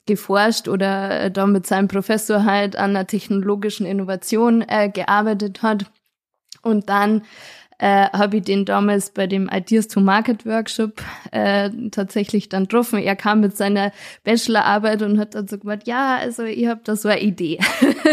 geforscht 0.07 0.67
oder 0.67 1.21
äh, 1.21 1.31
da 1.31 1.45
mit 1.45 1.67
seinem 1.67 1.87
Professor 1.87 2.43
halt 2.43 2.75
an 2.75 2.91
einer 2.91 3.05
technologischen 3.05 3.85
Innovation 3.85 4.63
äh, 4.67 4.89
gearbeitet 4.89 5.61
hat. 5.61 5.85
Und 6.63 6.89
dann 6.89 7.21
äh, 7.79 8.09
habe 8.09 8.37
ich 8.37 8.43
den 8.43 8.65
damals 8.65 9.11
bei 9.11 9.27
dem 9.27 9.49
Ideas 9.53 9.87
to 9.87 9.99
Market 9.99 10.45
Workshop 10.45 11.01
äh, 11.31 11.69
tatsächlich 11.91 12.49
dann 12.49 12.63
getroffen. 12.63 12.99
Er 12.99 13.15
kam 13.15 13.41
mit 13.41 13.55
seiner 13.55 13.91
Bachelorarbeit 14.23 15.03
und 15.03 15.19
hat 15.19 15.35
dann 15.35 15.47
so 15.47 15.57
gesagt, 15.57 15.87
ja, 15.87 16.17
also 16.17 16.43
ich 16.43 16.67
habe 16.67 16.81
da 16.83 16.95
so 16.95 17.09
eine 17.09 17.21
Idee. 17.21 17.59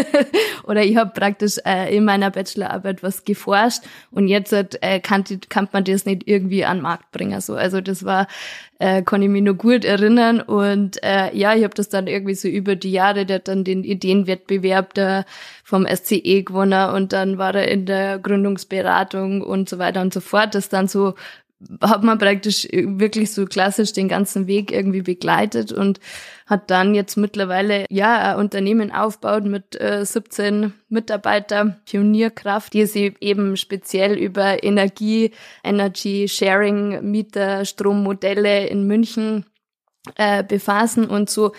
Oder 0.63 0.83
ich 0.83 0.97
habe 0.97 1.11
praktisch 1.11 1.57
äh, 1.65 1.95
in 1.95 2.05
meiner 2.05 2.29
Bachelorarbeit 2.29 3.01
was 3.01 3.25
geforscht 3.25 3.81
und 4.11 4.27
jetzt 4.27 4.53
äh, 4.53 4.99
kann, 4.99 5.23
kann 5.49 5.67
man 5.71 5.83
das 5.83 6.05
nicht 6.05 6.27
irgendwie 6.27 6.63
an 6.63 6.77
den 6.77 6.83
Markt 6.83 7.11
bringen. 7.11 7.41
So, 7.41 7.55
also 7.55 7.81
das 7.81 8.05
war 8.05 8.27
äh, 8.79 9.01
kann 9.01 9.21
ich 9.21 9.29
mich 9.29 9.43
noch 9.43 9.55
gut 9.55 9.85
erinnern. 9.85 10.41
Und 10.41 11.01
äh, 11.03 11.35
ja, 11.35 11.55
ich 11.55 11.63
habe 11.63 11.73
das 11.73 11.89
dann 11.89 12.07
irgendwie 12.07 12.35
so 12.35 12.47
über 12.47 12.75
die 12.75 12.91
Jahre, 12.91 13.25
der 13.25 13.37
hat 13.37 13.47
dann 13.47 13.63
den 13.63 13.83
Ideenwettbewerb 13.83 14.93
da 14.93 15.25
vom 15.63 15.87
SCE 15.87 16.43
gewonnen 16.43 16.89
und 16.91 17.13
dann 17.13 17.37
war 17.37 17.55
er 17.55 17.67
in 17.67 17.85
der 17.85 18.19
Gründungsberatung 18.19 19.41
und 19.41 19.69
so 19.69 19.79
weiter 19.79 20.01
und 20.01 20.13
so 20.13 20.19
fort. 20.19 20.55
Das 20.55 20.69
dann 20.69 20.87
so 20.87 21.15
hat 21.81 22.03
man 22.03 22.17
praktisch 22.17 22.67
wirklich 22.71 23.31
so 23.31 23.45
klassisch 23.45 23.93
den 23.93 24.09
ganzen 24.09 24.45
Weg 24.47 24.71
irgendwie 24.71 25.01
begleitet 25.01 25.71
und 25.71 25.99
hat 26.45 26.69
dann 26.69 26.93
jetzt 26.93 27.15
mittlerweile 27.15 27.85
ja 27.89 28.33
ein 28.33 28.39
Unternehmen 28.39 28.91
aufgebaut 28.91 29.45
mit 29.45 29.79
äh, 29.79 30.05
17 30.05 30.73
Mitarbeiter, 30.89 31.77
Pionierkraft, 31.85 32.73
die 32.73 32.85
sich 32.85 33.15
eben 33.21 33.57
speziell 33.57 34.17
über 34.17 34.63
Energie, 34.63 35.31
Energy 35.63 36.27
Sharing, 36.27 37.09
Mieter, 37.09 37.65
Strommodelle 37.65 38.67
in 38.67 38.85
München 38.85 39.45
äh, 40.15 40.43
befassen 40.43 41.07
und 41.07 41.29
so. 41.29 41.53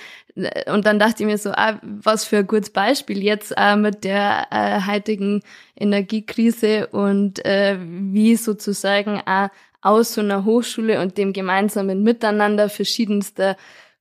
Und 0.66 0.84
dann 0.84 0.98
dachte 0.98 1.22
ich 1.22 1.26
mir 1.26 1.38
so, 1.38 1.50
ah, 1.52 1.80
was 1.82 2.24
für 2.24 2.38
ein 2.38 2.46
gutes 2.46 2.70
Beispiel 2.70 3.22
jetzt 3.22 3.54
äh, 3.56 3.74
mit 3.74 4.04
der 4.04 4.46
äh, 4.50 4.80
heutigen 4.86 5.42
Energiekrise 5.74 6.88
und 6.88 7.42
äh, 7.46 7.78
wie 7.80 8.36
sozusagen 8.36 9.22
auch 9.24 9.48
aus 9.86 10.14
so 10.14 10.20
einer 10.20 10.44
Hochschule 10.44 11.00
und 11.00 11.16
dem 11.16 11.32
gemeinsamen 11.32 12.02
Miteinander 12.02 12.68
verschiedenster 12.68 13.56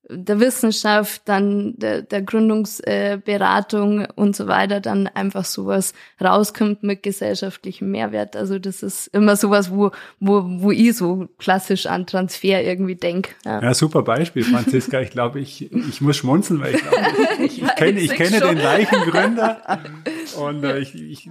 der 0.09 0.39
Wissenschaft, 0.39 1.23
dann 1.25 1.73
der, 1.77 2.01
der 2.01 2.21
Gründungsberatung 2.21 4.01
äh, 4.01 4.07
und 4.15 4.35
so 4.35 4.47
weiter, 4.47 4.79
dann 4.79 5.07
einfach 5.07 5.45
sowas 5.45 5.93
rauskommt 6.23 6.83
mit 6.83 7.01
gesellschaftlichem 7.01 7.89
Mehrwert. 7.89 8.35
Also 8.35 8.59
das 8.59 8.83
ist 8.83 9.07
immer 9.07 9.35
sowas, 9.35 9.71
wo, 9.71 9.91
wo, 10.19 10.43
wo 10.45 10.71
ich 10.71 10.95
so 10.95 11.27
klassisch 11.39 11.87
an 11.87 12.05
Transfer 12.05 12.63
irgendwie 12.63 12.95
denke. 12.95 13.31
Ja. 13.45 13.61
ja. 13.61 13.73
super 13.73 14.03
Beispiel, 14.03 14.43
Franziska. 14.43 15.01
Ich 15.01 15.09
glaube, 15.09 15.39
ich, 15.39 15.71
ich 15.71 16.01
muss 16.01 16.17
schmunzeln, 16.17 16.61
weil 16.61 16.75
ich 16.75 16.81
glaube, 16.81 16.97
ich, 17.39 17.43
ich, 17.45 17.63
ich 17.63 17.75
kenne, 17.75 17.99
ich 17.99 18.11
kenne 18.11 18.39
den 18.39 18.57
gleichen 18.57 19.01
Gründer 19.09 19.81
und 20.39 20.63
äh, 20.63 20.79
ich, 20.79 20.93
ich, 20.95 21.29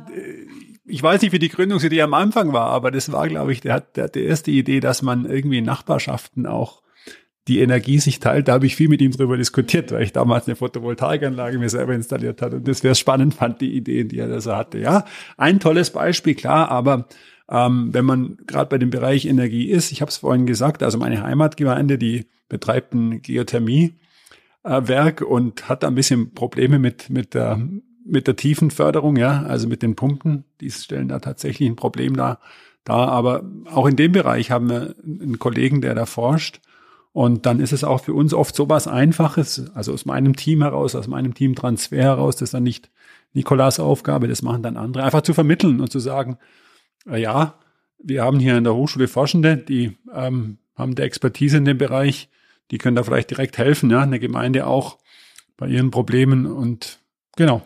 ich 0.84 1.02
weiß 1.02 1.22
nicht, 1.22 1.32
wie 1.32 1.38
die 1.38 1.48
Gründungsidee 1.48 2.02
am 2.02 2.14
Anfang 2.14 2.52
war, 2.52 2.70
aber 2.70 2.90
das 2.90 3.12
war, 3.12 3.28
glaube 3.28 3.52
ich, 3.52 3.60
der 3.60 3.74
hat, 3.74 3.96
der 3.96 4.08
die 4.08 4.24
erste 4.24 4.50
Idee, 4.50 4.80
dass 4.80 5.02
man 5.02 5.26
irgendwie 5.26 5.60
Nachbarschaften 5.60 6.46
auch 6.46 6.82
die 7.48 7.60
Energie 7.60 7.98
sich 7.98 8.20
teilt. 8.20 8.48
Da 8.48 8.54
habe 8.54 8.66
ich 8.66 8.76
viel 8.76 8.88
mit 8.88 9.02
ihm 9.02 9.10
drüber 9.10 9.36
diskutiert, 9.36 9.92
weil 9.92 10.02
ich 10.02 10.12
damals 10.12 10.46
eine 10.46 10.56
Photovoltaikanlage 10.56 11.58
mir 11.58 11.68
selber 11.68 11.94
installiert 11.94 12.40
hatte 12.40 12.56
und 12.56 12.68
das 12.68 12.82
wäre 12.82 12.94
spannend 12.94 13.34
fand, 13.34 13.60
die 13.60 13.74
Ideen, 13.74 14.08
die 14.08 14.18
er 14.18 14.28
da 14.28 14.40
so 14.40 14.56
hatte. 14.56 14.78
Ja, 14.78 15.04
ein 15.36 15.60
tolles 15.60 15.90
Beispiel, 15.90 16.34
klar, 16.34 16.70
aber 16.70 17.06
ähm, 17.50 17.90
wenn 17.92 18.04
man 18.04 18.38
gerade 18.46 18.70
bei 18.70 18.78
dem 18.78 18.90
Bereich 18.90 19.26
Energie 19.26 19.68
ist, 19.68 19.92
ich 19.92 20.00
habe 20.00 20.08
es 20.08 20.18
vorhin 20.18 20.46
gesagt, 20.46 20.82
also 20.82 20.98
meine 20.98 21.22
Heimatgemeinde, 21.22 21.98
die 21.98 22.26
betreibt 22.48 22.94
ein 22.94 23.20
Geothermiewerk 23.20 25.20
äh, 25.20 25.24
und 25.24 25.68
hat 25.68 25.82
da 25.82 25.88
ein 25.88 25.94
bisschen 25.94 26.32
Probleme 26.32 26.78
mit, 26.78 27.10
mit 27.10 27.34
der 27.34 27.60
mit 28.06 28.26
der 28.26 28.36
Tiefenförderung, 28.36 29.16
ja, 29.16 29.44
also 29.44 29.66
mit 29.66 29.82
den 29.82 29.96
Pumpen, 29.96 30.44
die 30.60 30.70
stellen 30.70 31.08
da 31.08 31.20
tatsächlich 31.20 31.68
ein 31.68 31.76
Problem 31.76 32.16
da, 32.16 32.38
da. 32.84 33.06
Aber 33.06 33.44
auch 33.70 33.86
in 33.86 33.96
dem 33.96 34.12
Bereich 34.12 34.50
haben 34.50 34.68
wir 34.68 34.94
einen 35.02 35.38
Kollegen, 35.38 35.80
der 35.80 35.94
da 35.94 36.04
forscht 36.04 36.60
und 37.14 37.46
dann 37.46 37.60
ist 37.60 37.72
es 37.72 37.84
auch 37.84 38.00
für 38.02 38.12
uns 38.12 38.34
oft 38.34 38.56
so 38.56 38.68
was 38.68 38.88
Einfaches, 38.88 39.70
also 39.72 39.92
aus 39.92 40.04
meinem 40.04 40.34
Team 40.34 40.62
heraus, 40.62 40.96
aus 40.96 41.06
meinem 41.06 41.32
Team 41.32 41.54
Transfer 41.54 42.02
heraus, 42.02 42.34
das 42.34 42.48
ist 42.48 42.54
dann 42.54 42.64
nicht 42.64 42.90
Nikolas 43.34 43.78
Aufgabe, 43.78 44.26
das 44.26 44.42
machen 44.42 44.64
dann 44.64 44.76
andere, 44.76 45.04
einfach 45.04 45.22
zu 45.22 45.32
vermitteln 45.32 45.80
und 45.80 45.92
zu 45.92 46.00
sagen, 46.00 46.38
äh, 47.08 47.22
ja, 47.22 47.54
wir 47.98 48.24
haben 48.24 48.40
hier 48.40 48.58
in 48.58 48.64
der 48.64 48.74
Hochschule 48.74 49.06
Forschende, 49.06 49.56
die 49.56 49.96
ähm, 50.12 50.58
haben 50.74 50.96
der 50.96 51.04
Expertise 51.04 51.56
in 51.56 51.64
dem 51.64 51.78
Bereich, 51.78 52.28
die 52.72 52.78
können 52.78 52.96
da 52.96 53.04
vielleicht 53.04 53.30
direkt 53.30 53.58
helfen, 53.58 53.90
ja, 53.90 54.00
eine 54.00 54.18
Gemeinde 54.18 54.66
auch 54.66 54.98
bei 55.56 55.68
ihren 55.68 55.92
Problemen 55.92 56.46
und 56.46 56.98
genau, 57.36 57.62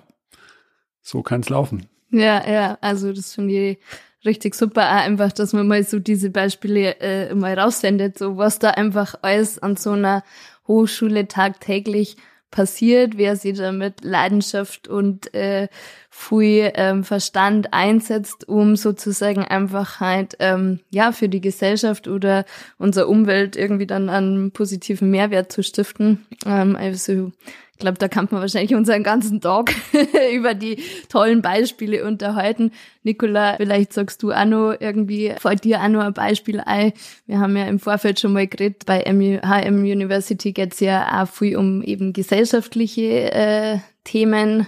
so 1.01 1.23
kann 1.23 1.41
es 1.41 1.49
laufen. 1.49 1.87
Ja, 2.11 2.47
ja, 2.47 2.79
also 2.83 3.15
das 3.15 3.33
finde 3.33 3.55
ich 3.55 3.79
richtig 4.25 4.55
super, 4.55 4.83
auch 4.83 5.05
einfach, 5.05 5.33
dass 5.33 5.53
man 5.53 5.67
mal 5.67 5.83
so 5.85 5.99
diese 5.99 6.31
Beispiele 6.31 7.01
äh, 7.01 7.35
mal 7.35 7.59
raussendet, 7.59 8.19
so 8.19 8.37
was 8.37 8.59
da 8.59 8.71
einfach 8.71 9.15
alles 9.23 9.59
an 9.59 9.77
so 9.77 9.93
einer 9.93 10.23
Hochschule 10.67 11.29
tagtäglich 11.29 12.17
passiert, 12.51 13.19
wer 13.19 13.37
sich 13.37 13.59
da 13.59 13.73
mit 13.73 14.05
Leidenschaft 14.05 14.89
und 14.89 15.35
äh, 15.35 15.69
viel 16.11 16.73
ähm, 16.75 17.05
Verstand 17.05 17.75
einsetzt, 17.75 18.49
um 18.49 18.75
sozusagen 18.75 19.45
einfach 19.45 20.01
halt 20.01 20.37
ähm, 20.39 20.81
ja 20.91 21.13
für 21.13 21.29
die 21.29 21.43
Gesellschaft 21.43 22.09
oder 22.09 22.45
unsere 22.79 23.07
Umwelt 23.07 23.55
irgendwie 23.55 23.87
dann 23.87 24.09
einen 24.09 24.51
positiven 24.51 25.11
Mehrwert 25.11 25.53
zu 25.53 25.63
stiften. 25.63 26.27
Ähm, 26.47 26.75
also 26.75 27.33
ich 27.79 27.81
glaube, 27.81 27.99
da 27.99 28.09
kann 28.09 28.27
man 28.29 28.41
wahrscheinlich 28.41 28.75
unseren 28.75 29.05
ganzen 29.05 29.41
Tag 29.41 29.73
über 30.35 30.55
die 30.55 30.83
tollen 31.09 31.43
Beispiele 31.43 32.05
unterhalten. 32.05 32.73
Nicola, 33.05 33.55
vielleicht 33.57 33.93
sagst 33.93 34.21
du 34.25 34.33
auch 34.33 34.45
noch 34.47 34.75
irgendwie, 34.81 35.33
fällt 35.39 35.63
dir 35.63 35.81
auch 35.81 35.87
noch 35.87 36.03
ein 36.03 36.13
Beispiel 36.13 36.59
ein. 36.59 36.93
Wir 37.27 37.39
haben 37.39 37.57
ja 37.57 37.67
im 37.67 37.79
Vorfeld 37.79 38.19
schon 38.19 38.33
mal 38.33 38.49
geredet, 38.49 38.85
bei 38.85 39.03
HM 39.03 39.85
University 39.85 40.51
geht's 40.51 40.81
ja 40.81 41.23
auch 41.23 41.29
viel 41.29 41.57
um 41.57 41.85
eben 41.85 42.13
gesellschaftliche 42.13 43.31
äh, 43.31 43.79
Themen. 44.03 44.67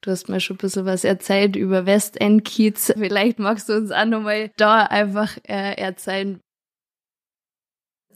Du 0.00 0.12
hast 0.12 0.28
mir 0.28 0.38
schon 0.38 0.54
ein 0.54 0.58
bisschen 0.58 0.86
was 0.86 1.02
erzählt 1.02 1.56
über 1.56 1.86
Westend 1.86 2.44
Kids. 2.44 2.92
Vielleicht 2.96 3.40
magst 3.40 3.68
du 3.68 3.72
uns 3.72 3.90
auch 3.90 4.04
noch 4.04 4.22
mal 4.22 4.48
da 4.56 4.84
einfach 4.84 5.38
äh, 5.48 5.74
erzählen, 5.74 6.38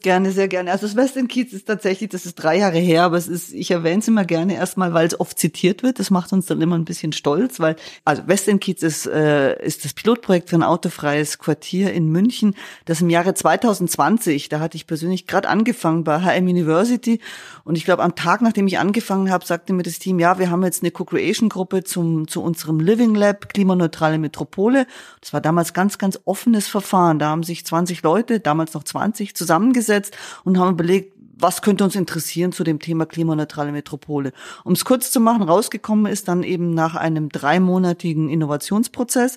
Gerne, 0.02 0.30
sehr 0.30 0.46
gerne. 0.46 0.70
Also 0.70 0.86
das 0.86 0.94
West 0.94 1.16
End 1.16 1.30
Kiez 1.30 1.52
ist 1.52 1.66
tatsächlich, 1.66 2.10
das 2.10 2.26
ist 2.26 2.34
drei 2.36 2.58
Jahre 2.58 2.78
her, 2.78 3.02
aber 3.04 3.16
es 3.16 3.28
ist, 3.28 3.52
ich 3.52 3.70
erwähne 3.70 4.00
es 4.00 4.08
immer 4.08 4.24
gerne 4.24 4.54
erstmal, 4.54 4.92
weil 4.92 5.06
es 5.06 5.18
oft 5.18 5.38
zitiert 5.38 5.82
wird. 5.82 5.98
Das 5.98 6.10
macht 6.10 6.32
uns 6.32 6.46
dann 6.46 6.60
immer 6.60 6.76
ein 6.76 6.84
bisschen 6.84 7.12
stolz, 7.12 7.60
weil, 7.60 7.76
also 8.04 8.22
West 8.26 8.46
End 8.46 8.60
Kiez 8.60 8.82
ist, 8.82 9.06
äh, 9.06 9.60
ist 9.64 9.84
das 9.84 9.94
Pilotprojekt 9.94 10.50
für 10.50 10.56
ein 10.56 10.62
autofreies 10.62 11.38
Quartier 11.38 11.92
in 11.92 12.08
München, 12.08 12.54
das 12.84 13.00
im 13.00 13.10
Jahre 13.10 13.34
2020, 13.34 14.48
da 14.48 14.60
hatte 14.60 14.76
ich 14.76 14.86
persönlich 14.86 15.26
gerade 15.26 15.48
angefangen 15.48 16.04
bei 16.04 16.20
HM 16.20 16.46
University 16.46 17.20
und 17.64 17.76
ich 17.76 17.84
glaube, 17.84 18.02
am 18.02 18.14
Tag, 18.14 18.42
nachdem 18.42 18.66
ich 18.66 18.78
angefangen 18.78 19.30
habe, 19.30 19.46
sagte 19.46 19.72
mir 19.72 19.82
das 19.82 19.98
Team, 19.98 20.18
ja, 20.18 20.38
wir 20.38 20.50
haben 20.50 20.62
jetzt 20.62 20.82
eine 20.82 20.92
Co-Creation-Gruppe 20.92 21.84
zum, 21.84 22.28
zu 22.28 22.42
unserem 22.42 22.80
Living 22.80 23.14
Lab, 23.14 23.48
klimaneutrale 23.48 24.18
Metropole. 24.18 24.86
Das 25.20 25.32
war 25.32 25.40
damals 25.40 25.72
ganz, 25.72 25.98
ganz 25.98 26.20
offenes 26.26 26.68
Verfahren. 26.68 27.18
Da 27.18 27.30
haben 27.30 27.42
sich 27.42 27.64
20 27.64 28.02
Leute, 28.02 28.40
damals 28.40 28.74
noch 28.74 28.84
20, 28.84 29.34
zusammengesetzt 29.34 29.85
hingesetzt 29.86 30.16
und 30.44 30.58
haben 30.58 30.74
überlegt, 30.74 31.15
was 31.38 31.60
könnte 31.60 31.84
uns 31.84 31.94
interessieren 31.94 32.52
zu 32.52 32.64
dem 32.64 32.78
Thema 32.78 33.04
klimaneutrale 33.04 33.70
Metropole. 33.70 34.32
Um 34.64 34.72
es 34.72 34.84
kurz 34.84 35.10
zu 35.10 35.20
machen, 35.20 35.42
rausgekommen 35.42 36.10
ist 36.10 36.28
dann 36.28 36.42
eben 36.42 36.72
nach 36.72 36.96
einem 36.96 37.28
dreimonatigen 37.28 38.30
Innovationsprozess, 38.30 39.36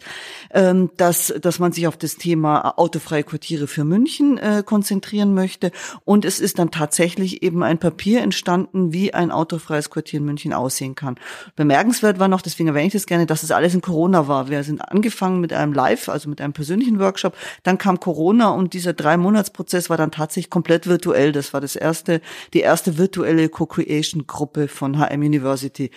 ähm, 0.51 0.91
dass, 0.95 1.33
dass 1.41 1.59
man 1.59 1.73
sich 1.73 1.87
auf 1.87 1.97
das 1.97 2.15
Thema 2.15 2.77
autofreie 2.79 3.23
Quartiere 3.23 3.67
für 3.67 3.83
München 3.83 4.37
äh, 4.37 4.63
konzentrieren 4.65 5.33
möchte. 5.33 5.71
Und 6.05 6.23
es 6.23 6.39
ist 6.39 6.57
dann 6.57 6.71
tatsächlich 6.71 7.43
eben 7.43 7.63
ein 7.63 7.79
Papier 7.79 8.21
entstanden, 8.21 8.93
wie 8.93 9.13
ein 9.13 9.31
autofreies 9.31 9.89
Quartier 9.89 10.19
in 10.19 10.25
München 10.25 10.53
aussehen 10.53 10.95
kann. 10.95 11.17
Bemerkenswert 11.57 12.17
war 12.17 12.29
noch, 12.29 12.41
deswegen 12.41 12.69
erwähne 12.69 12.87
ich 12.87 12.93
das 12.93 13.07
gerne, 13.07 13.25
dass 13.25 13.43
es 13.43 13.51
alles 13.51 13.73
in 13.73 13.81
Corona 13.81 14.29
war. 14.29 14.49
Wir 14.49 14.63
sind 14.63 14.79
angefangen 14.79 15.41
mit 15.41 15.51
einem 15.51 15.73
Live, 15.73 16.07
also 16.07 16.29
mit 16.29 16.39
einem 16.39 16.53
persönlichen 16.53 16.99
Workshop. 16.99 17.35
Dann 17.63 17.77
kam 17.77 17.99
Corona 17.99 18.49
und 18.51 18.73
dieser 18.73 18.93
Drei-Monats-Prozess 18.93 19.89
war 19.89 19.97
dann 19.97 20.11
tatsächlich 20.11 20.49
komplett 20.49 20.87
virtuell. 20.87 21.33
Das 21.33 21.53
war 21.53 21.59
das 21.59 21.75
erste 21.75 21.88
erste, 21.89 22.21
die 22.53 22.59
erste 22.59 22.97
virtuelle 22.97 23.49
Co-Creation-Gruppe 23.49 24.67
von 24.67 24.99
HM 24.99 25.21
University. 25.21 25.91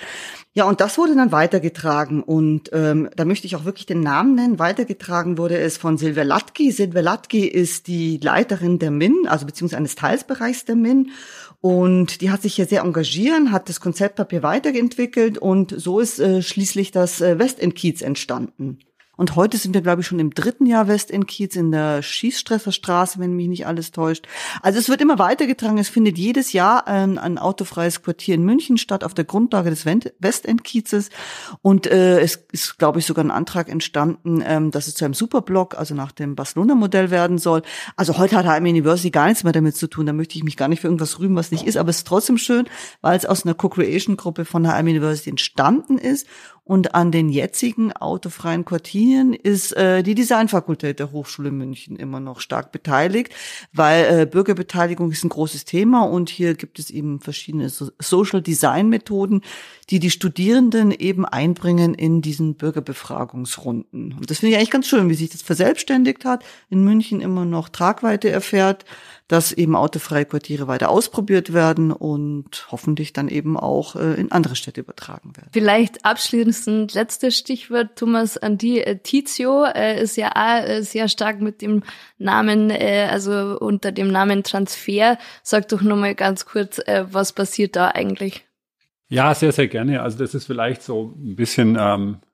Ja, 0.54 0.64
und 0.64 0.80
das 0.80 0.98
wurde 0.98 1.14
dann 1.14 1.32
weitergetragen 1.32 2.22
und 2.22 2.70
ähm, 2.72 3.08
da 3.16 3.24
möchte 3.24 3.46
ich 3.46 3.56
auch 3.56 3.64
wirklich 3.64 3.86
den 3.86 4.00
Namen 4.00 4.34
nennen. 4.34 4.58
Weitergetragen 4.58 5.38
wurde 5.38 5.58
es 5.58 5.76
von 5.76 5.98
Silvia 5.98 6.22
Latki. 6.22 6.72
Silvia 6.72 7.00
Latki 7.00 7.46
ist 7.46 7.86
die 7.86 8.18
Leiterin 8.18 8.78
der 8.78 8.90
MIN, 8.90 9.26
also 9.26 9.46
beziehungsweise 9.46 9.78
eines 9.78 9.94
Teilsbereichs 9.94 10.64
der 10.64 10.76
MIN. 10.76 11.10
Und 11.60 12.20
die 12.22 12.30
hat 12.30 12.42
sich 12.42 12.54
hier 12.54 12.66
sehr 12.66 12.82
engagiert, 12.82 13.50
hat 13.50 13.68
das 13.68 13.80
Konzeptpapier 13.80 14.42
weiterentwickelt 14.42 15.38
und 15.38 15.72
so 15.76 16.00
ist 16.00 16.18
äh, 16.18 16.42
schließlich 16.42 16.90
das 16.90 17.20
äh, 17.20 17.38
Westend 17.38 17.76
Kiez 17.76 18.02
entstanden. 18.02 18.78
Und 19.18 19.36
heute 19.36 19.58
sind 19.58 19.74
wir, 19.74 19.82
glaube 19.82 20.00
ich, 20.00 20.06
schon 20.06 20.18
im 20.18 20.32
dritten 20.32 20.64
Jahr 20.64 20.88
West 20.88 21.10
in 21.10 21.26
der 21.70 22.02
Schießstresserstraße, 22.02 23.18
wenn 23.18 23.34
mich 23.34 23.46
nicht 23.46 23.66
alles 23.66 23.90
täuscht. 23.90 24.26
Also 24.62 24.78
es 24.78 24.88
wird 24.88 25.02
immer 25.02 25.18
weitergetragen. 25.18 25.76
Es 25.76 25.90
findet 25.90 26.16
jedes 26.16 26.54
Jahr 26.54 26.88
ein, 26.88 27.18
ein 27.18 27.36
autofreies 27.36 28.02
Quartier 28.02 28.36
in 28.36 28.42
München 28.42 28.78
statt 28.78 29.04
auf 29.04 29.12
der 29.12 29.26
Grundlage 29.26 29.68
des 29.68 29.84
Westend-Kiezes. 29.84 31.10
Und 31.60 31.86
äh, 31.86 32.20
es 32.20 32.46
ist, 32.52 32.78
glaube 32.78 33.00
ich, 33.00 33.06
sogar 33.06 33.22
ein 33.22 33.30
Antrag 33.30 33.68
entstanden, 33.68 34.42
ähm, 34.46 34.70
dass 34.70 34.88
es 34.88 34.94
zu 34.94 35.04
einem 35.04 35.14
Superblock, 35.14 35.76
also 35.76 35.94
nach 35.94 36.12
dem 36.12 36.34
Barcelona-Modell 36.34 37.10
werden 37.10 37.36
soll. 37.36 37.60
Also 37.96 38.16
heute 38.16 38.36
hat 38.36 38.46
HM 38.46 38.64
University 38.64 39.10
gar 39.10 39.26
nichts 39.26 39.44
mehr 39.44 39.52
damit 39.52 39.76
zu 39.76 39.88
tun. 39.88 40.06
Da 40.06 40.14
möchte 40.14 40.36
ich 40.36 40.44
mich 40.44 40.56
gar 40.56 40.68
nicht 40.68 40.80
für 40.80 40.86
irgendwas 40.86 41.18
rühmen, 41.18 41.36
was 41.36 41.50
nicht 41.50 41.66
ist. 41.66 41.76
Aber 41.76 41.90
es 41.90 41.98
ist 41.98 42.06
trotzdem 42.06 42.38
schön, 42.38 42.66
weil 43.02 43.18
es 43.18 43.26
aus 43.26 43.44
einer 43.44 43.54
Co-Creation-Gruppe 43.54 44.46
von 44.46 44.66
HM 44.66 44.86
University 44.86 45.28
entstanden 45.28 45.98
ist 45.98 46.26
und 46.64 46.94
an 46.94 47.10
den 47.10 47.28
jetzigen 47.28 47.92
autofreien 47.92 48.64
Quartieren 48.64 49.34
ist 49.34 49.72
äh, 49.76 50.04
die 50.04 50.14
Designfakultät 50.14 51.00
der 51.00 51.10
Hochschule 51.10 51.50
München 51.50 51.96
immer 51.96 52.20
noch 52.20 52.38
stark 52.38 52.70
beteiligt, 52.70 53.32
weil 53.72 54.20
äh, 54.20 54.26
Bürgerbeteiligung 54.26 55.10
ist 55.10 55.24
ein 55.24 55.28
großes 55.28 55.64
Thema 55.64 56.02
und 56.02 56.30
hier 56.30 56.54
gibt 56.54 56.78
es 56.78 56.90
eben 56.90 57.20
verschiedene 57.20 57.68
so 57.68 57.90
Social 57.98 58.42
Design 58.42 58.88
Methoden, 58.88 59.42
die 59.90 59.98
die 59.98 60.10
Studierenden 60.10 60.92
eben 60.92 61.24
einbringen 61.24 61.94
in 61.94 62.22
diesen 62.22 62.54
Bürgerbefragungsrunden. 62.54 64.12
Und 64.12 64.30
das 64.30 64.38
finde 64.38 64.52
ich 64.52 64.56
eigentlich 64.56 64.70
ganz 64.70 64.86
schön, 64.86 65.08
wie 65.08 65.14
sich 65.14 65.30
das 65.30 65.42
verselbstständigt 65.42 66.24
hat, 66.24 66.44
in 66.70 66.84
München 66.84 67.20
immer 67.20 67.44
noch 67.44 67.70
Tragweite 67.70 68.30
erfährt 68.30 68.84
dass 69.32 69.50
eben 69.50 69.76
autofreie 69.76 70.26
Quartiere 70.26 70.68
weiter 70.68 70.90
ausprobiert 70.90 71.54
werden 71.54 71.90
und 71.90 72.66
hoffentlich 72.70 73.14
dann 73.14 73.28
eben 73.28 73.56
auch 73.56 73.96
äh, 73.96 74.12
in 74.20 74.30
andere 74.30 74.56
Städte 74.56 74.82
übertragen 74.82 75.34
werden. 75.34 75.48
Vielleicht 75.54 76.04
abschließend 76.04 76.92
letztes 76.92 77.38
Stichwort, 77.38 77.96
Thomas, 77.96 78.36
an 78.36 78.58
die 78.58 78.82
äh, 78.82 78.98
Tizio 78.98 79.64
äh, 79.64 80.02
ist 80.02 80.18
ja 80.18 80.32
auch 80.32 80.68
äh, 80.68 80.82
sehr 80.82 81.08
stark 81.08 81.40
mit 81.40 81.62
dem 81.62 81.82
Namen, 82.18 82.68
äh, 82.68 83.08
also 83.10 83.58
unter 83.58 83.90
dem 83.90 84.12
Namen 84.12 84.42
Transfer. 84.42 85.16
Sag 85.42 85.66
doch 85.68 85.80
nochmal 85.80 86.14
ganz 86.14 86.44
kurz, 86.44 86.78
äh, 86.80 87.06
was 87.10 87.32
passiert 87.32 87.74
da 87.74 87.88
eigentlich? 87.88 88.44
Ja, 89.08 89.34
sehr, 89.34 89.52
sehr 89.52 89.68
gerne. 89.68 90.02
Also 90.02 90.18
das 90.18 90.34
ist 90.34 90.44
vielleicht 90.44 90.82
so 90.82 91.14
ein 91.16 91.36
bisschen 91.36 91.78
ähm, 91.80 92.18
äh, 92.18 92.31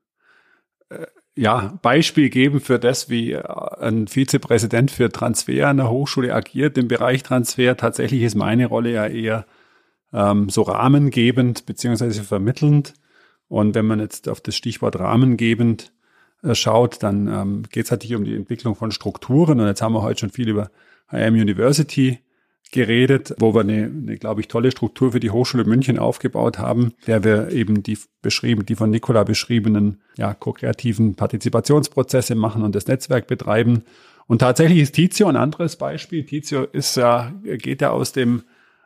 ja, 1.38 1.78
Beispiel 1.82 2.30
geben 2.30 2.60
für 2.60 2.80
das, 2.80 3.08
wie 3.08 3.32
äh, 3.32 3.42
ein 3.80 4.08
Vizepräsident 4.08 4.90
für 4.90 5.10
Transfer 5.10 5.68
an 5.68 5.76
der 5.76 5.88
Hochschule 5.88 6.34
agiert 6.34 6.76
im 6.76 6.88
Bereich 6.88 7.22
Transfer. 7.22 7.76
Tatsächlich 7.76 8.22
ist 8.22 8.34
meine 8.34 8.66
Rolle 8.66 8.92
ja 8.92 9.06
eher 9.06 9.46
ähm, 10.12 10.48
so 10.50 10.62
rahmengebend 10.62 11.64
beziehungsweise 11.64 12.24
vermittelnd. 12.24 12.94
Und 13.46 13.76
wenn 13.76 13.86
man 13.86 14.00
jetzt 14.00 14.28
auf 14.28 14.40
das 14.40 14.56
Stichwort 14.56 14.98
rahmengebend 14.98 15.92
äh, 16.42 16.56
schaut, 16.56 17.04
dann 17.04 17.28
ähm, 17.28 17.62
geht 17.70 17.84
es 17.84 17.92
natürlich 17.92 18.16
um 18.16 18.24
die 18.24 18.34
Entwicklung 18.34 18.74
von 18.74 18.90
Strukturen. 18.90 19.60
Und 19.60 19.66
jetzt 19.68 19.80
haben 19.80 19.92
wir 19.92 20.02
heute 20.02 20.20
schon 20.20 20.30
viel 20.30 20.48
über 20.48 20.72
IM 21.12 21.34
University 21.34 22.18
geredet, 22.72 23.34
wo 23.38 23.54
wir 23.54 23.60
eine, 23.60 23.84
eine 23.84 24.16
glaube 24.16 24.40
ich, 24.40 24.48
tolle 24.48 24.70
Struktur 24.70 25.12
für 25.12 25.20
die 25.20 25.30
Hochschule 25.30 25.64
München 25.64 25.98
aufgebaut 25.98 26.58
haben, 26.58 26.92
der 27.06 27.24
wir 27.24 27.50
eben 27.50 27.82
die 27.82 27.98
beschrieben, 28.22 28.66
die 28.66 28.74
von 28.74 28.90
Nicola 28.90 29.24
beschriebenen, 29.24 30.02
ja, 30.16 30.34
ko-kreativen 30.34 31.14
Partizipationsprozesse 31.14 32.34
machen 32.34 32.62
und 32.62 32.74
das 32.74 32.86
Netzwerk 32.86 33.26
betreiben. 33.26 33.84
Und 34.26 34.40
tatsächlich 34.40 34.80
ist 34.80 34.94
Tizio 34.94 35.28
ein 35.28 35.36
anderes 35.36 35.76
Beispiel. 35.76 36.24
Tizio 36.24 36.64
ist 36.64 36.96
ja, 36.96 37.32
geht 37.42 37.80
ja 37.80 37.90
aus 37.90 38.12
dem 38.12 38.42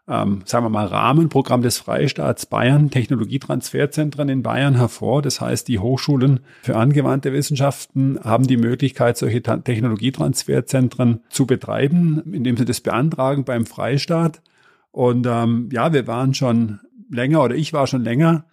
ähm, 0.08 0.42
sagen 0.46 0.64
wir 0.64 0.70
mal, 0.70 0.86
Rahmenprogramm 0.86 1.62
des 1.62 1.78
Freistaats 1.78 2.46
Bayern, 2.46 2.90
Technologietransferzentren 2.90 4.28
in 4.28 4.42
Bayern 4.42 4.74
hervor. 4.74 5.22
Das 5.22 5.40
heißt, 5.40 5.68
die 5.68 5.78
Hochschulen 5.78 6.40
für 6.62 6.76
angewandte 6.76 7.32
Wissenschaften 7.32 8.18
haben 8.22 8.46
die 8.46 8.56
Möglichkeit, 8.56 9.16
solche 9.16 9.42
Technologietransferzentren 9.42 11.20
zu 11.28 11.46
betreiben, 11.46 12.22
indem 12.32 12.56
sie 12.56 12.64
das 12.64 12.80
beantragen 12.80 13.44
beim 13.44 13.64
Freistaat. 13.64 14.42
Und 14.90 15.26
ähm, 15.28 15.68
ja, 15.72 15.92
wir 15.92 16.06
waren 16.06 16.34
schon 16.34 16.80
länger 17.08 17.42
oder 17.42 17.54
ich 17.54 17.72
war 17.72 17.86
schon 17.86 18.02
länger 18.02 18.44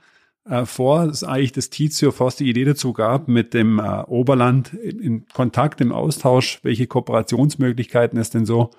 äh, 0.46 0.66
vor, 0.66 1.08
dass 1.08 1.24
eigentlich 1.24 1.52
das 1.52 1.72
Tizio 1.72 2.12
Forst 2.12 2.40
die 2.40 2.50
Idee 2.50 2.66
dazu 2.66 2.94
gab, 2.94 3.28
mit 3.28 3.56
dem 3.56 3.80
äh, 3.80 4.04
Oberland 4.04 4.74
in, 4.74 5.00
in 5.00 5.26
Kontakt, 5.28 5.82
im 5.82 5.92
Austausch, 5.92 6.60
welche 6.62 6.86
Kooperationsmöglichkeiten 6.86 8.20
es 8.20 8.30
denn 8.30 8.46
so 8.46 8.70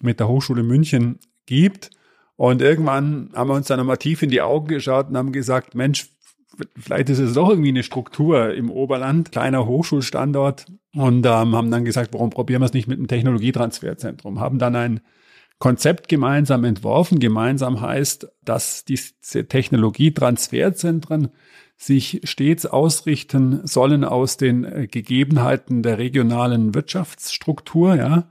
mit 0.00 0.18
der 0.18 0.28
Hochschule 0.28 0.64
München 0.64 1.20
gibt. 1.46 1.90
Und 2.36 2.62
irgendwann 2.62 3.30
haben 3.34 3.50
wir 3.50 3.54
uns 3.54 3.66
dann 3.66 3.78
nochmal 3.78 3.98
tief 3.98 4.22
in 4.22 4.30
die 4.30 4.42
Augen 4.42 4.68
geschaut 4.68 5.08
und 5.08 5.16
haben 5.16 5.32
gesagt, 5.32 5.74
Mensch, 5.74 6.08
vielleicht 6.76 7.10
ist 7.10 7.18
es 7.18 7.34
doch 7.34 7.50
irgendwie 7.50 7.68
eine 7.68 7.82
Struktur 7.82 8.52
im 8.54 8.70
Oberland, 8.70 9.32
kleiner 9.32 9.66
Hochschulstandort. 9.66 10.66
Und 10.94 11.24
ähm, 11.24 11.56
haben 11.56 11.70
dann 11.70 11.84
gesagt, 11.84 12.12
warum 12.12 12.30
probieren 12.30 12.60
wir 12.60 12.66
es 12.66 12.74
nicht 12.74 12.86
mit 12.86 12.98
einem 12.98 13.08
Technologietransferzentrum? 13.08 14.40
Haben 14.40 14.58
dann 14.58 14.76
ein 14.76 15.00
Konzept 15.58 16.08
gemeinsam 16.08 16.64
entworfen. 16.64 17.18
Gemeinsam 17.18 17.80
heißt, 17.80 18.28
dass 18.44 18.84
diese 18.84 19.46
Technologietransferzentren 19.46 21.28
sich 21.76 22.20
stets 22.24 22.66
ausrichten 22.66 23.66
sollen 23.66 24.04
aus 24.04 24.36
den 24.36 24.64
äh, 24.64 24.86
Gegebenheiten 24.86 25.82
der 25.82 25.98
regionalen 25.98 26.74
Wirtschaftsstruktur, 26.74 27.94
ja. 27.94 28.24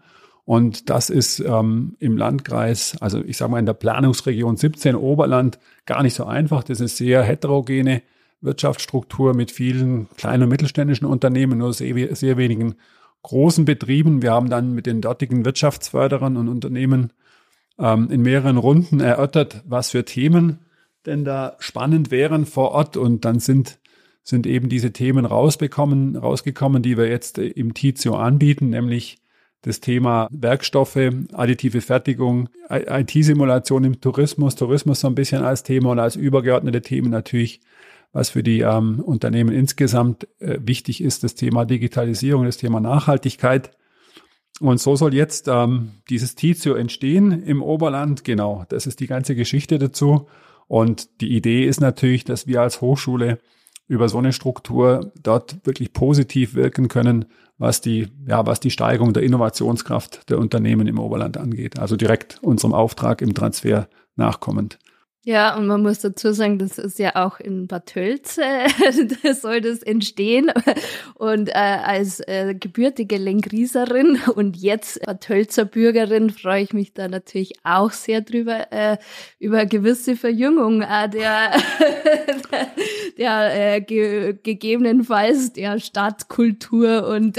Und 0.46 0.90
das 0.90 1.10
ist 1.10 1.40
ähm, 1.40 1.96
im 2.00 2.18
Landkreis, 2.18 2.98
also 3.00 3.24
ich 3.24 3.38
sage 3.38 3.52
mal 3.52 3.60
in 3.60 3.66
der 3.66 3.74
Planungsregion 3.74 4.58
17 4.58 4.96
Oberland 4.96 5.60
gar 5.86 6.04
nicht 6.04 6.16
so 6.16 6.26
einfach. 6.26 6.64
Das 6.64 6.80
ist 6.80 6.98
sehr 6.98 7.24
heterogene 7.24 8.02
Wirtschaftsstruktur 8.42 9.36
mit 9.36 9.52
vielen 9.52 10.10
kleinen 10.18 10.44
und 10.44 10.50
mittelständischen 10.50 11.08
Unternehmen, 11.08 11.60
nur 11.60 11.74
sehr, 11.74 12.16
sehr 12.16 12.38
wenigen 12.38 12.76
großen 13.22 13.66
Betrieben. 13.66 14.22
Wir 14.22 14.32
haben 14.32 14.50
dann 14.50 14.74
mit 14.74 14.88
den 14.88 15.02
dortigen 15.02 15.46
Wirtschaftsförderern 15.46 16.38
und 16.38 16.48
Unternehmen 16.50 17.14
ähm, 17.78 18.10
in 18.10 18.22
mehreren 18.22 18.58
Runden 18.58 19.00
erörtert, 19.00 19.64
was 19.66 19.92
für 19.92 20.06
Themen 20.06 20.60
denn 21.06 21.24
da 21.24 21.56
spannend 21.60 22.12
wären 22.12 22.46
vor 22.46 22.72
Ort. 22.72 22.98
Und 22.98 23.26
dann 23.26 23.40
sind, 23.40 23.80
sind 24.24 24.48
eben 24.48 24.70
diese 24.70 24.92
Themen 24.92 25.26
rausbekommen, 25.26 26.16
rausgekommen, 26.16 26.82
die 26.82 26.98
wir 26.98 27.08
jetzt 27.08 27.38
im 27.38 27.74
Tizio 27.74 28.16
anbieten, 28.16 28.70
nämlich 28.70 29.21
das 29.62 29.80
Thema 29.80 30.28
Werkstoffe, 30.32 30.98
additive 31.34 31.82
Fertigung, 31.82 32.50
IT-Simulation 32.70 33.84
im 33.84 34.02
Tourismus, 34.02 34.56
Tourismus 34.56 35.02
so 35.02 35.08
ein 35.08 35.16
bisschen 35.16 35.44
als 35.44 35.64
Thema 35.64 35.92
und 35.92 36.00
als 36.00 36.16
übergeordnete 36.16 36.82
Themen 36.82 37.12
natürlich, 37.12 37.62
was 38.12 38.30
für 38.30 38.44
die 38.44 38.62
ähm, 38.62 39.00
Unternehmen 39.00 39.54
insgesamt 39.54 40.28
äh, 40.40 40.58
wichtig 40.62 41.02
ist, 41.02 41.24
das 41.24 41.36
Thema 41.36 41.66
Digitalisierung, 41.66 42.46
das 42.46 42.58
Thema 42.58 42.80
Nachhaltigkeit. 42.80 43.72
Und 44.60 44.80
so 44.80 44.96
soll 44.96 45.14
jetzt 45.14 45.48
ähm, 45.48 45.92
dieses 46.10 46.36
Tizio 46.36 46.76
entstehen 46.76 47.44
im 47.44 47.64
Oberland. 47.64 48.24
Genau, 48.24 48.66
das 48.70 48.86
ist 48.86 49.00
die 49.00 49.08
ganze 49.08 49.36
Geschichte 49.36 49.80
dazu. 49.80 50.28
Und 50.68 51.22
die 51.22 51.36
Idee 51.36 51.66
ist 51.66 51.82
natürlich, 51.82 52.24
dass 52.24 52.48
wir 52.48 52.62
als 52.62 52.82
Hochschule 52.82 53.40
über 53.92 54.08
so 54.08 54.20
eine 54.20 54.32
Struktur 54.32 55.12
dort 55.22 55.66
wirklich 55.66 55.92
positiv 55.92 56.56
wirken 56.56 56.88
können, 56.88 57.26
was 57.58 57.82
die, 57.82 58.08
ja, 58.26 58.46
was 58.46 58.62
die 58.62 58.72
Steigerung 58.72 59.12
der 59.12 59.24
Innovationskraft 59.24 60.30
der 60.30 60.40
Unternehmen 60.40 60.88
im 60.88 60.98
Oberland 60.98 61.36
angeht. 61.36 61.78
Also 61.78 61.98
direkt 61.98 62.40
unserem 62.42 62.74
Auftrag 62.74 63.22
im 63.22 63.34
Transfer 63.34 63.90
nachkommend. 64.16 64.80
Ja, 65.24 65.56
und 65.56 65.68
man 65.68 65.84
muss 65.84 66.00
dazu 66.00 66.34
sagen, 66.34 66.58
das 66.58 66.80
ist 66.80 66.98
ja 66.98 67.16
auch 67.16 67.40
in 67.40 67.68
Bad 67.68 67.86
Tölz, 67.86 68.40
äh, 68.40 68.68
soll 69.34 69.62
das 69.62 69.84
entstehen. 69.84 70.52
Und 71.14 71.50
äh, 71.50 71.52
als 71.54 72.22
äh, 72.22 72.56
gebürtige 72.56 73.18
Lengrieserin 73.18 74.20
und 74.34 74.58
jetzt 74.58 75.00
Bad 75.06 75.22
Tölzer 75.22 75.66
Bürgerin 75.66 76.32
freue 76.32 76.64
ich 76.64 76.74
mich 76.74 76.94
da 76.96 77.08
natürlich 77.08 77.54
auch 77.64 77.92
sehr 77.92 78.22
drüber, 78.22 78.72
äh, 78.72 78.98
über 79.38 79.68
gewisse 79.68 80.16
Verjüngung 80.16 80.82
äh, 80.82 81.08
der, 81.08 81.52
der 83.20 83.76
äh, 83.76 83.82
ge 83.82 84.40
gegebenenfalls 84.42 85.54
der 85.54 85.80
Stadtkultur 85.80 87.08
und 87.08 87.38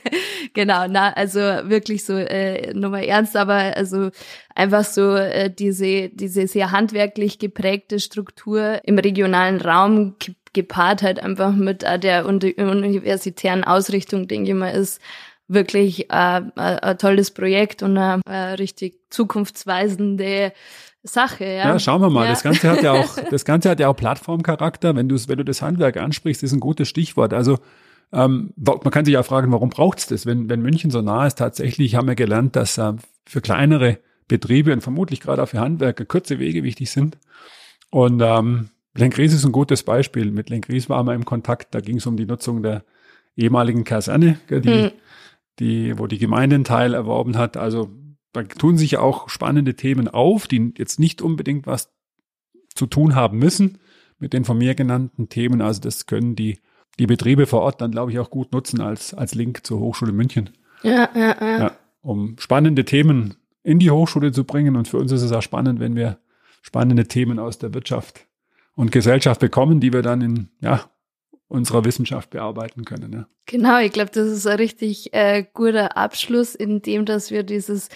genau, 0.52 0.84
na, 0.90 1.14
also 1.14 1.40
wirklich 1.40 2.04
so 2.04 2.12
äh, 2.18 2.74
nochmal 2.74 3.04
ernst, 3.04 3.34
aber 3.34 3.74
also 3.78 4.10
einfach 4.54 4.84
so 4.84 5.14
äh, 5.14 5.50
diese, 5.50 6.08
diese 6.10 6.46
sehr 6.46 6.70
handwerklich 6.70 7.38
geprägte 7.38 8.00
Struktur 8.00 8.80
im 8.84 8.98
regionalen 8.98 9.60
Raum 9.60 10.16
gepaart 10.52 11.02
halt 11.02 11.20
einfach 11.20 11.52
mit 11.52 11.82
äh, 11.82 11.98
der 11.98 12.26
universitären 12.26 13.64
Ausrichtung, 13.64 14.28
denke 14.28 14.50
ich 14.50 14.56
mal, 14.56 14.70
ist 14.70 15.00
wirklich 15.48 16.10
äh, 16.10 16.38
äh, 16.38 16.40
ein 16.56 16.98
tolles 16.98 17.30
Projekt 17.30 17.82
und 17.82 17.98
eine, 17.98 18.22
eine 18.24 18.58
richtig 18.58 19.00
zukunftsweisende 19.10 20.52
Sache. 21.02 21.44
Ja, 21.44 21.68
ja 21.68 21.78
schauen 21.78 22.00
wir 22.00 22.08
mal. 22.08 22.24
Ja. 22.24 22.30
Das 22.30 22.42
Ganze 22.42 22.70
hat 22.70 22.82
ja 22.82 22.92
auch, 22.92 23.18
das 23.30 23.44
Ganze 23.44 23.70
hat 23.70 23.80
ja 23.80 23.88
auch 23.88 23.96
Plattformcharakter. 23.96 24.96
Wenn 24.96 25.08
du, 25.08 25.16
wenn 25.28 25.38
du 25.38 25.44
das 25.44 25.60
Handwerk 25.60 25.98
ansprichst, 25.98 26.42
ist 26.42 26.52
ein 26.52 26.60
gutes 26.60 26.88
Stichwort. 26.88 27.34
Also 27.34 27.58
ähm, 28.12 28.54
man 28.56 28.90
kann 28.90 29.04
sich 29.04 29.14
ja 29.14 29.22
fragen, 29.22 29.52
warum 29.52 29.68
braucht 29.68 29.98
es 29.98 30.06
das? 30.06 30.24
Wenn, 30.24 30.48
wenn 30.48 30.62
München 30.62 30.90
so 30.90 31.02
nah 31.02 31.26
ist, 31.26 31.36
tatsächlich 31.36 31.96
haben 31.96 32.08
wir 32.08 32.14
gelernt, 32.14 32.56
dass 32.56 32.78
äh, 32.78 32.92
für 33.26 33.40
kleinere 33.40 33.98
Betriebe 34.28 34.72
und 34.72 34.80
vermutlich 34.80 35.20
gerade 35.20 35.42
auch 35.42 35.48
für 35.48 35.60
Handwerker 35.60 36.04
kurze 36.04 36.38
Wege 36.38 36.62
wichtig 36.62 36.90
sind. 36.90 37.18
Und 37.90 38.20
ähm, 38.22 38.70
Lenkries 38.94 39.32
ist 39.32 39.44
ein 39.44 39.52
gutes 39.52 39.82
Beispiel. 39.82 40.30
Mit 40.30 40.50
Lenkries 40.50 40.88
waren 40.88 41.06
wir 41.06 41.14
im 41.14 41.24
Kontakt. 41.24 41.74
Da 41.74 41.80
ging 41.80 41.96
es 41.96 42.06
um 42.06 42.16
die 42.16 42.26
Nutzung 42.26 42.62
der 42.62 42.84
ehemaligen 43.36 43.84
Kaserne, 43.84 44.38
die, 44.48 44.68
mhm. 44.68 44.90
die, 45.58 45.98
wo 45.98 46.06
die 46.06 46.18
Gemeinde 46.18 46.54
einen 46.54 46.64
Teil 46.64 46.94
erworben 46.94 47.36
hat. 47.36 47.56
Also 47.56 47.90
da 48.32 48.42
tun 48.42 48.78
sich 48.78 48.96
auch 48.96 49.28
spannende 49.28 49.74
Themen 49.74 50.08
auf, 50.08 50.46
die 50.46 50.72
jetzt 50.76 50.98
nicht 50.98 51.22
unbedingt 51.22 51.66
was 51.66 51.92
zu 52.74 52.86
tun 52.86 53.14
haben 53.14 53.38
müssen 53.38 53.78
mit 54.18 54.32
den 54.32 54.44
von 54.44 54.58
mir 54.58 54.74
genannten 54.74 55.28
Themen. 55.28 55.60
Also 55.60 55.80
das 55.80 56.06
können 56.06 56.36
die, 56.36 56.60
die 56.98 57.06
Betriebe 57.06 57.46
vor 57.46 57.62
Ort 57.62 57.80
dann, 57.80 57.90
glaube 57.90 58.12
ich, 58.12 58.18
auch 58.18 58.30
gut 58.30 58.52
nutzen 58.52 58.80
als, 58.80 59.12
als 59.12 59.34
Link 59.34 59.66
zur 59.66 59.80
Hochschule 59.80 60.12
München. 60.12 60.50
Ja, 60.82 61.08
ja, 61.14 61.36
ja. 61.40 61.58
ja 61.58 61.76
um 62.04 62.36
spannende 62.38 62.84
Themen 62.84 63.34
in 63.64 63.80
die 63.80 63.90
Hochschule 63.90 64.30
zu 64.30 64.44
bringen. 64.44 64.76
Und 64.76 64.86
für 64.86 64.98
uns 64.98 65.10
ist 65.10 65.22
es 65.22 65.32
auch 65.32 65.42
spannend, 65.42 65.80
wenn 65.80 65.96
wir 65.96 66.18
spannende 66.62 67.08
Themen 67.08 67.40
aus 67.40 67.58
der 67.58 67.74
Wirtschaft 67.74 68.26
und 68.76 68.92
Gesellschaft 68.92 69.40
bekommen, 69.40 69.80
die 69.80 69.92
wir 69.92 70.02
dann 70.02 70.20
in 70.20 70.48
ja, 70.60 70.88
unserer 71.48 71.84
Wissenschaft 71.84 72.30
bearbeiten 72.30 72.84
können. 72.84 73.12
Ja. 73.12 73.26
Genau, 73.46 73.78
ich 73.78 73.92
glaube, 73.92 74.10
das 74.12 74.28
ist 74.28 74.46
ein 74.46 74.56
richtig 74.56 75.12
äh, 75.12 75.44
guter 75.52 75.96
Abschluss, 75.96 76.54
in 76.54 76.82
dem, 76.82 77.04
dass 77.04 77.30
wir 77.30 77.42
dieses 77.42 77.88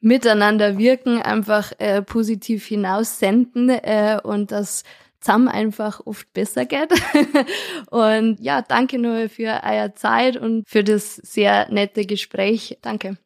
Miteinander 0.00 0.78
wirken 0.78 1.20
einfach 1.22 1.72
äh, 1.78 2.02
positiv 2.02 2.66
hinaussenden 2.66 3.70
äh, 3.70 4.18
und 4.22 4.52
das 4.52 4.84
zusammen 5.20 5.48
einfach 5.48 6.00
oft 6.04 6.32
besser 6.32 6.66
geht. 6.66 6.92
und 7.90 8.38
ja, 8.40 8.62
danke 8.62 8.98
nur 8.98 9.28
für 9.28 9.62
eure 9.64 9.94
Zeit 9.94 10.36
und 10.36 10.68
für 10.68 10.84
das 10.84 11.16
sehr 11.16 11.70
nette 11.72 12.04
Gespräch. 12.06 12.78
Danke. 12.82 13.16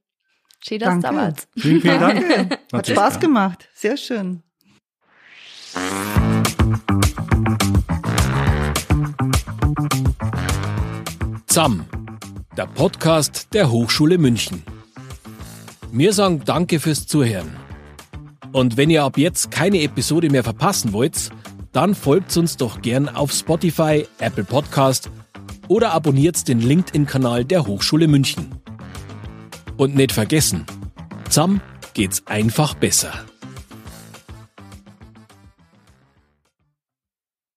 Schön, 0.62 0.79
dass 0.79 0.94
du 0.96 1.01
da 1.01 1.14
warst. 1.14 1.49
Vielen, 1.57 1.81
vielen 1.81 2.01
Dank. 2.01 2.59
Hat 2.73 2.87
Spaß 2.87 3.18
gemacht. 3.18 3.68
Sehr 3.75 3.96
schön. 3.96 4.42
ZAM, 11.46 11.87
der 12.57 12.66
Podcast 12.66 13.49
der 13.55 13.70
Hochschule 13.70 14.18
München. 14.18 14.62
Wir 15.92 16.12
sagen 16.12 16.42
Danke 16.44 16.79
fürs 16.79 17.07
Zuhören. 17.07 17.57
Und 18.53 18.77
wenn 18.77 18.90
ihr 18.90 19.05
ab 19.05 19.16
jetzt 19.16 19.51
keine 19.51 19.81
Episode 19.81 20.29
mehr 20.29 20.44
verpassen 20.44 20.92
wollt, 20.92 21.31
dann 21.73 21.94
folgt 21.94 22.37
uns 22.37 22.57
doch 22.57 22.83
gern 22.83 23.09
auf 23.09 23.33
Spotify, 23.33 24.07
Apple 24.18 24.44
Podcast 24.44 25.11
oder 25.68 25.92
abonniert 25.92 26.46
den 26.49 26.61
LinkedIn-Kanal 26.61 27.44
der 27.44 27.66
Hochschule 27.66 28.09
München. 28.09 28.60
Und 29.81 29.97
nicht 29.97 30.12
vergessen, 30.12 30.66
zusammen 31.31 31.62
geht's 31.95 32.27
einfach 32.27 32.75
besser. 32.75 33.25